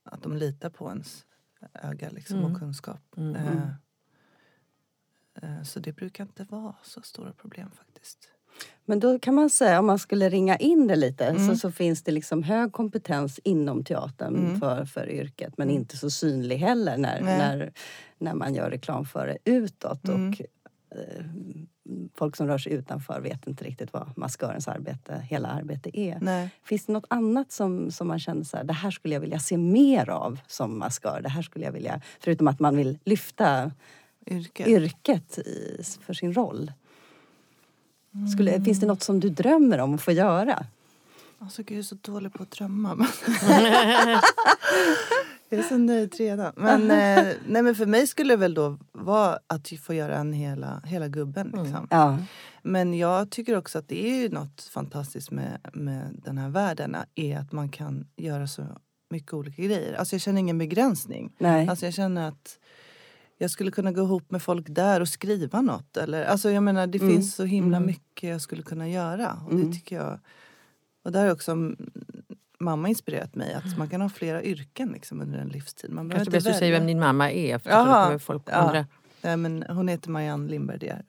[0.05, 1.25] att de litar på ens
[1.75, 2.53] öga liksom, Mm.
[2.53, 3.01] och kunskap.
[3.17, 3.59] mm, Eh, mm.
[5.43, 8.19] eh, så det brukar inte vara så stora problem faktiskt.
[8.85, 11.49] Men då kan man säga, om man skulle ringa in det lite, Mm.
[11.49, 14.61] så, så finns det liksom hög kompetens inom teatern Mm.
[14.61, 17.39] för, för yrket men inte så synlig heller när, Nej.
[17.39, 17.73] när,
[18.19, 20.09] när man gör reklam för det utåt.
[20.09, 20.29] Mm.
[20.31, 20.41] Och,
[22.15, 26.19] folk som rör sig utanför vet inte riktigt vad maskörens arbete, hela arbete är.
[26.21, 26.51] Nej.
[26.65, 29.39] Finns det något annat som, som man känner så här, det här skulle jag vilja
[29.39, 31.21] se mer av som maskör?
[31.23, 33.73] Det här skulle jag vilja, förutom att man vill lyfta
[34.27, 34.65] Yrke.
[34.71, 36.73] yrket i, för sin roll.
[38.33, 40.67] Skulle, Finns det något som du drömmer om att få göra?
[41.39, 42.97] Alltså gud, jag är så dålig på att drömma.
[45.51, 46.53] Jag är så nöjd redan.
[46.57, 50.33] Men, eh, nej, men för mig skulle det väl då vara att få göra en
[50.33, 51.47] hela, hela gubben.
[51.47, 51.87] Liksom.
[51.91, 52.19] Ja.
[52.63, 56.97] Men jag tycker också att det är ju något fantastiskt med, med den här världen.
[57.15, 58.67] Är att man kan göra så
[59.11, 59.95] mycket olika grejer.
[59.95, 61.33] Alltså jag känner ingen begränsning.
[61.39, 61.69] Nej.
[61.69, 62.59] Alltså jag känner att
[63.39, 65.97] jag skulle kunna gå ihop med folk där och skriva något.
[65.97, 67.11] Eller, alltså jag menar det Mm.
[67.15, 67.87] finns så himla Mm.
[67.87, 69.41] mycket jag skulle kunna göra.
[69.47, 69.67] Och Mm.
[69.71, 70.19] det tycker jag.
[71.05, 71.77] Och där också mm,
[72.61, 73.53] mamma inspirerat mig.
[73.55, 75.91] Att man kan ha flera yrken liksom under en livstid.
[75.91, 77.59] Man Kanske bäst du säger vem din mamma är.
[77.59, 78.63] För Jaha, folk ja.
[78.67, 78.87] undra.
[79.23, 80.79] Nej, men hon heter Marianne Lindberg.
[80.79, 81.03] där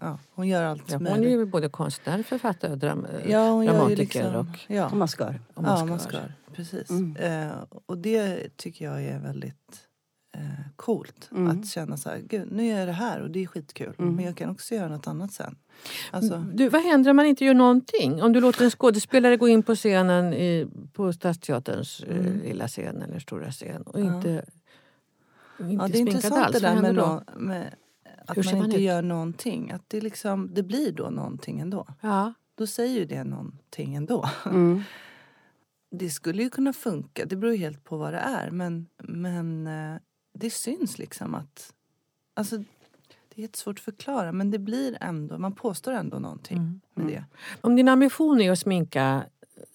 [0.00, 1.26] Ja, hon gör allt Ja, hon möjligt.
[1.26, 3.96] är ju både konstnär, författare dram, Ja, hon dramatiker.
[4.02, 5.40] liksom, och, ja, Och maskör.
[5.54, 5.86] och ja, maskör.
[5.86, 6.32] maskör.
[6.54, 6.90] Precis.
[6.90, 7.16] Mm.
[7.16, 7.52] Eh,
[7.86, 9.87] och det tycker jag är väldigt
[10.38, 10.42] eh,
[10.76, 11.28] coolt.
[11.32, 11.46] Mm.
[11.60, 13.94] Att känna så här, gud nu gör jag det här och det är skitkul.
[13.98, 14.14] Mm.
[14.16, 15.56] Men jag kan också göra något annat sen.
[16.10, 18.22] Alltså, Du, vad händer om man inte gör någonting?
[18.22, 22.38] Om du låter en skådespelare gå in på scenen i, på Stadsteaterns eh, Mm.
[22.40, 24.16] lilla scen eller stora scen och Ja.
[24.16, 24.44] inte,
[25.60, 26.52] inte ja, det är intressant alls.
[26.60, 27.22] det där med, då?
[27.36, 27.74] med
[28.26, 28.82] att Hur man man inte ut?
[28.82, 29.70] gör någonting.
[29.70, 31.86] Att det, liksom, det blir då någonting ändå.
[32.00, 32.34] Ja.
[32.54, 34.30] Då säger ju det någonting ändå.
[34.46, 34.82] Mm.
[35.90, 37.24] Det skulle ju kunna funka.
[37.26, 38.50] Det beror helt på vad det är.
[38.50, 39.96] Men, men eh,
[40.38, 41.74] det syns liksom att...
[42.34, 42.58] Alltså,
[43.28, 46.80] det är jättesvårt att förklara men det blir ändå, man påstår ändå någonting Mm.
[46.94, 47.14] med Mm.
[47.14, 47.24] det.
[47.60, 49.24] Om din ambition är att sminka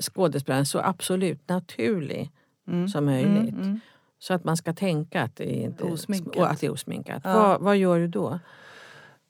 [0.01, 2.31] skådespelaren så absolut naturlig
[2.67, 2.87] Mm.
[2.87, 3.53] som möjligt.
[3.53, 3.79] Mm, mm.
[4.19, 6.35] Så att man ska tänka att det är, inte, Osminkat.
[6.35, 7.21] och att det är osminkat.
[7.25, 7.33] Ja.
[7.33, 8.39] Vad, vad gör du då?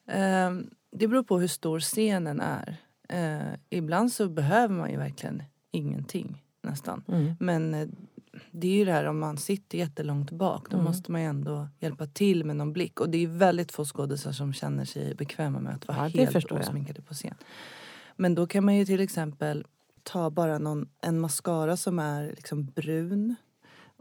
[0.07, 2.77] Ehm, det beror på hur stor scenen är.
[3.09, 7.03] Eh, ibland så behöver man ju verkligen ingenting nästan.
[7.07, 7.33] Mm.
[7.39, 7.87] Men eh,
[8.51, 10.85] det är ju det här om man sitter jättelångt bak då Mm.
[10.85, 12.99] måste man ju ändå hjälpa till med någon blick.
[12.99, 16.51] Och det är väldigt få skådisar som känner sig bekväma med att vara Ja, helt
[16.51, 17.35] osminkade på scen.
[18.15, 19.65] Men då kan man ju till exempel
[20.03, 23.35] ta bara någon, en mascara som är liksom brun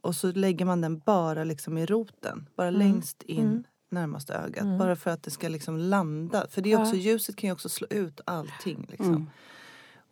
[0.03, 2.79] och så lägger man den bara liksom i roten, bara Mm.
[2.79, 3.65] längst in Mm.
[3.91, 4.63] närmaste ögat.
[4.65, 4.79] Mm.
[4.79, 6.47] Bara för att det ska liksom landa.
[6.51, 7.01] För det är också, Ja.
[7.01, 8.87] ljuset kan ju också slå ut allting.
[8.91, 9.31] Liksom.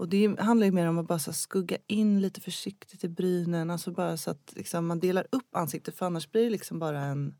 [0.00, 0.32] Mm.
[0.32, 3.70] Och det handlar ju mer om att bara skugga in lite försiktigt i brynen.
[3.70, 7.00] Alltså bara så att liksom, man delar upp ansiktet för annars blir det liksom bara
[7.00, 7.34] en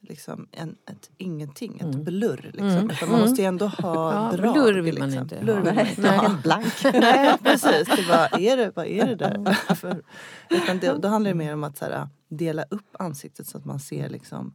[0.00, 2.04] liksom en, ett ingenting, ett Mm.
[2.04, 2.42] blurr.
[2.52, 2.68] Liksom.
[2.68, 2.90] Mm.
[2.90, 4.52] Utan man måste ju ändå ha Ja, drag.
[4.54, 5.22] blurr vill man liksom.
[5.22, 5.62] inte Blurr ha.
[5.62, 6.38] vill man Nej, inte ha.
[6.42, 6.74] blank.
[6.84, 7.88] Nej, precis.
[7.96, 9.52] Det bara, är det, vad är det där?
[9.74, 10.02] För,
[10.50, 13.64] utan det, då handlar det mer om att så här, dela upp ansiktet så att
[13.64, 14.54] man ser liksom,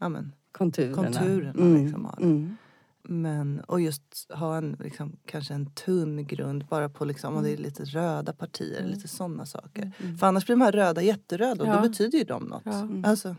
[0.00, 0.94] ja, men, Konturerna.
[0.94, 1.50] konturerna.
[1.50, 2.24] Mm, Liksom, av det.
[2.24, 2.56] mm.
[3.02, 7.50] Men, och just ha en, liksom, kanske en tunn grund bara på liksom, om det
[7.52, 9.92] är lite röda partier, lite sådana saker.
[10.20, 11.76] För annars blir de här röda jätteröda och Ja.
[11.76, 12.62] då betyder ju de något.
[12.64, 12.88] Ja.
[13.04, 13.36] Alltså,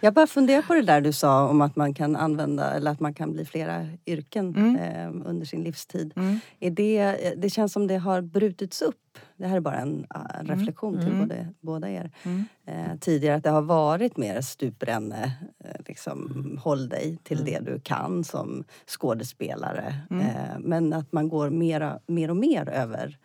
[0.00, 3.00] Jag bara funderar på det där du sa om att man kan använda eller att
[3.00, 4.76] man kan bli flera yrken Mm.
[4.76, 6.12] eh, under sin livstid.
[6.16, 6.38] mm.
[6.60, 8.96] Är det, det känns som det har brutits upp.
[9.36, 11.20] Det här är bara en, uh, en reflektion till Mm.
[11.20, 12.10] både, båda er.
[12.22, 12.44] Mm.
[12.66, 15.32] Eh, tidigare att det har varit mer stupränne.
[15.64, 16.58] Eh, liksom, Mm.
[16.58, 19.94] Håll dig till det du kan som skådespelare.
[20.10, 20.26] Mm.
[20.26, 23.18] Eh, men att man går mera, mer och mer över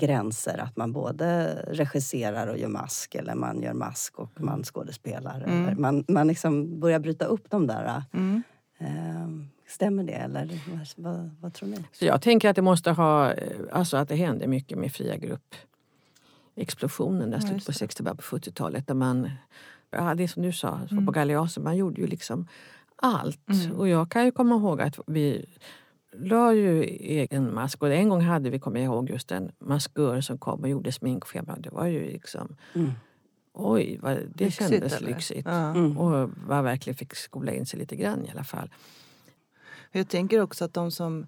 [0.00, 0.58] gränser.
[0.58, 5.44] Att man både regisserar och gör mask eller man gör mask och man skådespelar.
[5.46, 5.80] Mm.
[5.80, 8.02] Man man liksom börjar bryta upp de där.
[8.12, 8.42] Mm.
[8.78, 9.28] Eh,
[9.68, 10.60] stämmer det eller
[10.96, 11.76] vad, vad, tror ni?
[11.92, 15.16] Så jag tänker att det måste ha, eh, alltså att det hände mycket med fria
[15.16, 15.54] grupp.
[16.54, 17.78] Explosionen där Ja, slutet på det.
[17.78, 18.86] 60 början på 40-talet.
[18.86, 19.30] Där man,
[19.90, 21.06] ja, det som du sa, Mm.
[21.06, 22.46] på Galeasen, man gjorde ju liksom
[22.96, 23.48] allt.
[23.50, 23.76] Mm.
[23.76, 25.46] Och jag kan ju komma ihåg att vi
[26.12, 27.82] la ju egen mask.
[27.82, 30.92] Och en gång hade vi, kommer jag ihåg, just en maskör som kom och gjorde
[30.92, 31.56] sminkschema.
[31.58, 32.90] Det var ju liksom, Mm.
[33.52, 35.08] oj, vad, det Lyxigt, kändes eller?
[35.08, 35.46] lyxigt.
[35.46, 35.70] Ja.
[35.70, 35.98] Mm.
[35.98, 38.70] Och man verkligen fick skola in sig lite grann i alla fall.
[39.98, 41.26] Jag tänker också att de som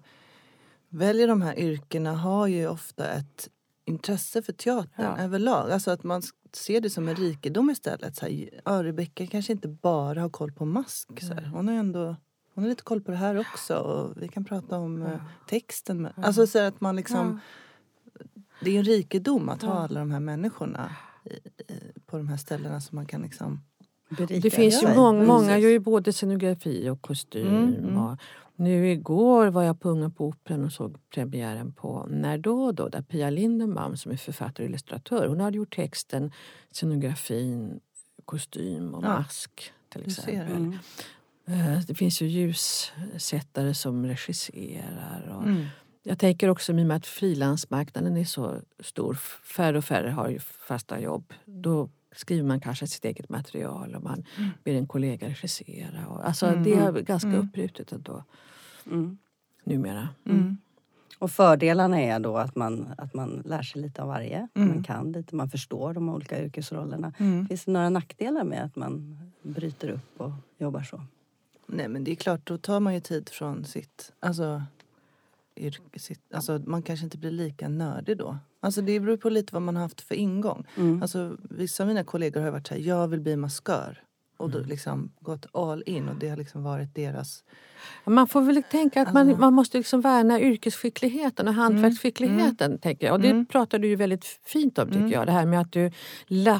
[0.89, 3.49] väljer de här yrkena har ju ofta ett
[3.85, 5.17] intresse för teatern Ja.
[5.17, 5.71] överlag.
[5.71, 6.21] Alltså att man
[6.53, 8.15] ser det som en rikedom istället.
[8.15, 11.21] Så här, ja, Rebecka kanske inte bara har koll på mask.
[11.21, 11.45] Så här.
[11.45, 12.15] Hon har ändå
[12.53, 16.01] hon har lite koll på det här också och vi kan prata om eh, texten.
[16.01, 16.13] Med.
[16.17, 17.39] Alltså så att man liksom,
[18.61, 19.79] det är en rikedom att ha Ja.
[19.79, 20.91] alla de här människorna
[22.05, 23.61] på de här ställena som man kan liksom
[24.09, 27.47] Berika Det finns ju många, många gör ju både scenografi och kostym.
[27.47, 27.97] Mm, mm.
[27.97, 28.17] Och
[28.59, 32.89] nu igår var jag på Unga på Operan och såg premiären på När då då?
[32.89, 35.27] Där Pia Lindenbaum som är författare och illustratör.
[35.27, 36.31] Hon hade gjort texten,
[36.71, 37.79] scenografin,
[38.25, 40.21] kostym och Ja, mask till du ser.
[40.21, 40.55] exempel.
[40.55, 40.77] Mm.
[41.75, 45.35] Eh, Det finns ju ljussättare som regisserar.
[45.37, 45.65] Och Mm.
[46.03, 49.13] Jag tänker också i och med att frilansmarknaden är så stor,
[49.55, 51.33] färre och färre har ju fasta jobb.
[51.45, 54.23] Då skriver man kanske sitt eget material och man
[54.63, 56.07] ber en kollega regissera.
[56.07, 56.63] Och, alltså Mm.
[56.63, 57.39] Det är ganska Mm.
[57.41, 58.23] uppbrutet ändå
[58.85, 59.17] Mm.
[59.63, 60.09] numera.
[60.25, 60.57] Mm.
[61.19, 64.47] Och fördelarna är då att man, att man lär sig lite av varje.
[64.53, 64.67] Mm.
[64.69, 67.13] Man kan lite, man förstår de olika yrkesrollerna.
[67.17, 67.47] Mm.
[67.47, 71.01] Finns det några nackdelar med att man bryter upp och jobbar så?
[71.67, 74.63] Nej men det är klart, då tar man ju tid från sitt, alltså,
[76.33, 78.37] alltså man kanske inte blir lika nördig då.
[78.59, 80.65] Alltså det beror på lite vad man har haft för ingång.
[80.77, 81.01] Mm.
[81.01, 84.03] Alltså vissa av mina kollegor har varit så här, jag vill bli maskör.
[84.37, 84.61] Och Mm.
[84.61, 87.43] då liksom gått all in och det har liksom varit deras...
[88.05, 92.77] Man får väl tänka att man, man måste liksom värna yrkesskickligheten och hantverksskickligheten.
[92.77, 93.13] Tänker jag.
[93.13, 93.45] Och det Mm.
[93.45, 95.11] pratar du ju väldigt fint om tycker Mm.
[95.11, 95.25] jag.
[95.25, 95.91] Det här med att du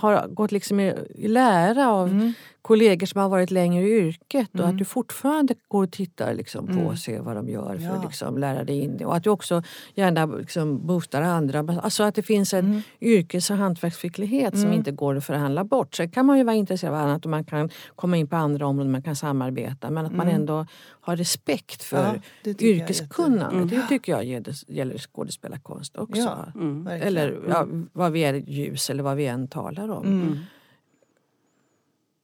[0.02, 0.94] har gått liksom i,
[1.28, 2.34] lära av Mm.
[2.62, 4.70] kollegor som har varit längre i yrket och Mm.
[4.72, 6.88] att du fortfarande går och tittar liksom på Mm.
[6.88, 7.92] och ser vad de gör för Ja.
[7.92, 9.06] att liksom lära dig in det.
[9.06, 9.64] Och att du också
[9.96, 11.60] gärna liksom boostar andra.
[11.84, 12.82] Alltså att det finns en Mm.
[13.02, 14.74] yrkes och hantverksskicklighet som Mm.
[14.74, 15.96] inte går att förhandla bort.
[15.96, 18.68] Sen kan man ju vara intresserad av annat och man kan komma in på andra
[18.68, 19.90] områden, man kan samarbeta.
[19.90, 20.42] Men att man Mm.
[20.42, 20.66] ändå
[21.10, 23.64] har respekt för Ja, det tycker jag är yrkeskunnande.
[23.64, 24.24] jätte- Det tycker jag
[24.68, 26.22] gäller, skådespelarkonst också.
[26.22, 26.52] Ja.
[26.56, 26.88] Mm.
[26.88, 30.06] Eller ja, vad vi är ljus eller vad vi än talar om.
[30.06, 30.38] Mm.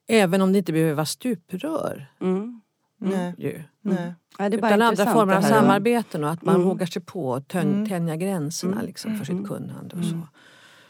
[0.07, 2.07] Även om det inte behöver vara stuprör.
[2.21, 2.61] Mm.
[2.97, 3.33] Nej.
[3.37, 3.63] Ju.
[3.81, 4.13] Nej.
[4.37, 6.67] Ja, det är bara Utan andra former av samarbeten och att man Mm.
[6.67, 7.89] vågar sig på att Mm.
[7.89, 8.85] tänja gränserna Mm.
[8.85, 9.45] liksom, för sitt Mm.
[9.45, 9.95] kunnande.
[9.95, 10.13] Och så.
[10.13, 10.27] Mm.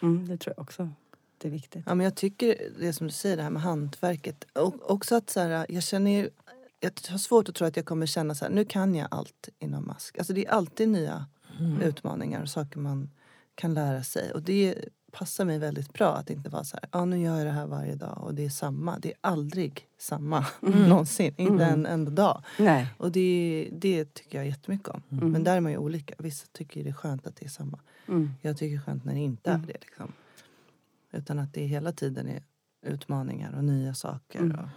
[0.02, 0.89] Mm, det tror jag också.
[1.38, 1.84] Det är viktigt.
[1.88, 4.46] Ja, men jag tycker det som du säger, det här med hantverket.
[4.54, 6.30] Och också att så här, jag känner ju,
[6.86, 9.50] jag har svårt att tro att jag kommer känna så här, nu kan jag allt
[9.60, 10.18] inom mask.
[10.18, 11.26] Alltså det är alltid nya
[11.60, 11.82] Mm.
[11.82, 13.10] utmaningar och saker man
[13.56, 14.32] kan lära sig.
[14.32, 14.76] Och det
[15.12, 17.68] passar mig väldigt bra att inte vara så här, ja nu gör jag det här
[17.68, 19.00] varje dag och det är samma.
[19.00, 20.90] Det är aldrig samma Mm.
[20.90, 22.44] någonsin, inte en enda dag.
[22.60, 22.88] Nej.
[22.98, 25.02] Och det, det tycker jag jättemycket om.
[25.12, 25.32] Mm.
[25.32, 26.16] Men där är man ju olika.
[26.18, 27.80] Vissa tycker det är skönt att det är samma.
[28.08, 28.32] Mm.
[28.42, 29.64] Jag tycker det är skönt när det inte Mm.
[29.64, 29.78] är det.
[29.82, 30.12] Liksom.
[31.12, 32.44] Utan att det hela tiden är
[32.86, 34.40] utmaningar och nya saker.
[34.40, 34.60] Mm.
[34.60, 34.68] Och,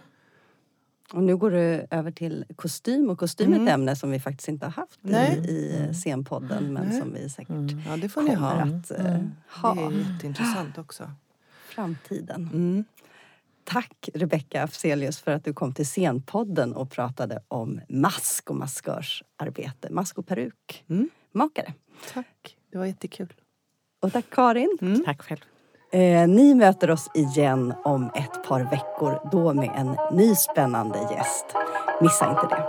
[1.13, 3.09] Och nu går du över till kostym.
[3.09, 3.67] Och kostym är Mm.
[3.67, 5.37] ett ämne som vi faktiskt inte har haft Nej.
[5.47, 5.93] i, i Mm.
[5.93, 6.99] scenpodden men Nej.
[6.99, 7.81] som vi säkert Mm.
[7.87, 8.77] ja, det får ni kommer ha.
[8.79, 9.31] att eh, Mm.
[9.61, 11.11] ha Det är jätteintressant också.
[11.69, 12.49] framtiden.
[12.53, 12.83] Mm.
[13.63, 19.87] tack Rebecka Afzelius för att du kom till Scenpodden och pratade om mask och maskörsarbete.
[19.91, 20.85] Mask och peruk.
[20.89, 21.09] Mm.
[21.31, 21.73] Makare.
[22.13, 23.33] Tack, det var jättekul.
[23.99, 24.77] Och tack Karin.
[24.81, 25.03] Mm.
[25.05, 25.39] Tack själv.
[25.91, 31.45] Eh, ni möter oss igen om ett par veckor, då med en ny spännande gäst.
[32.01, 32.65] Missa inte det.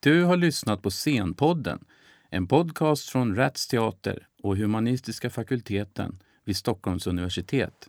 [0.00, 1.84] Du har lyssnat på Scenpodden,
[2.30, 7.88] en podcast från Rats Teater och Humanistiska fakulteten vid Stockholms universitet.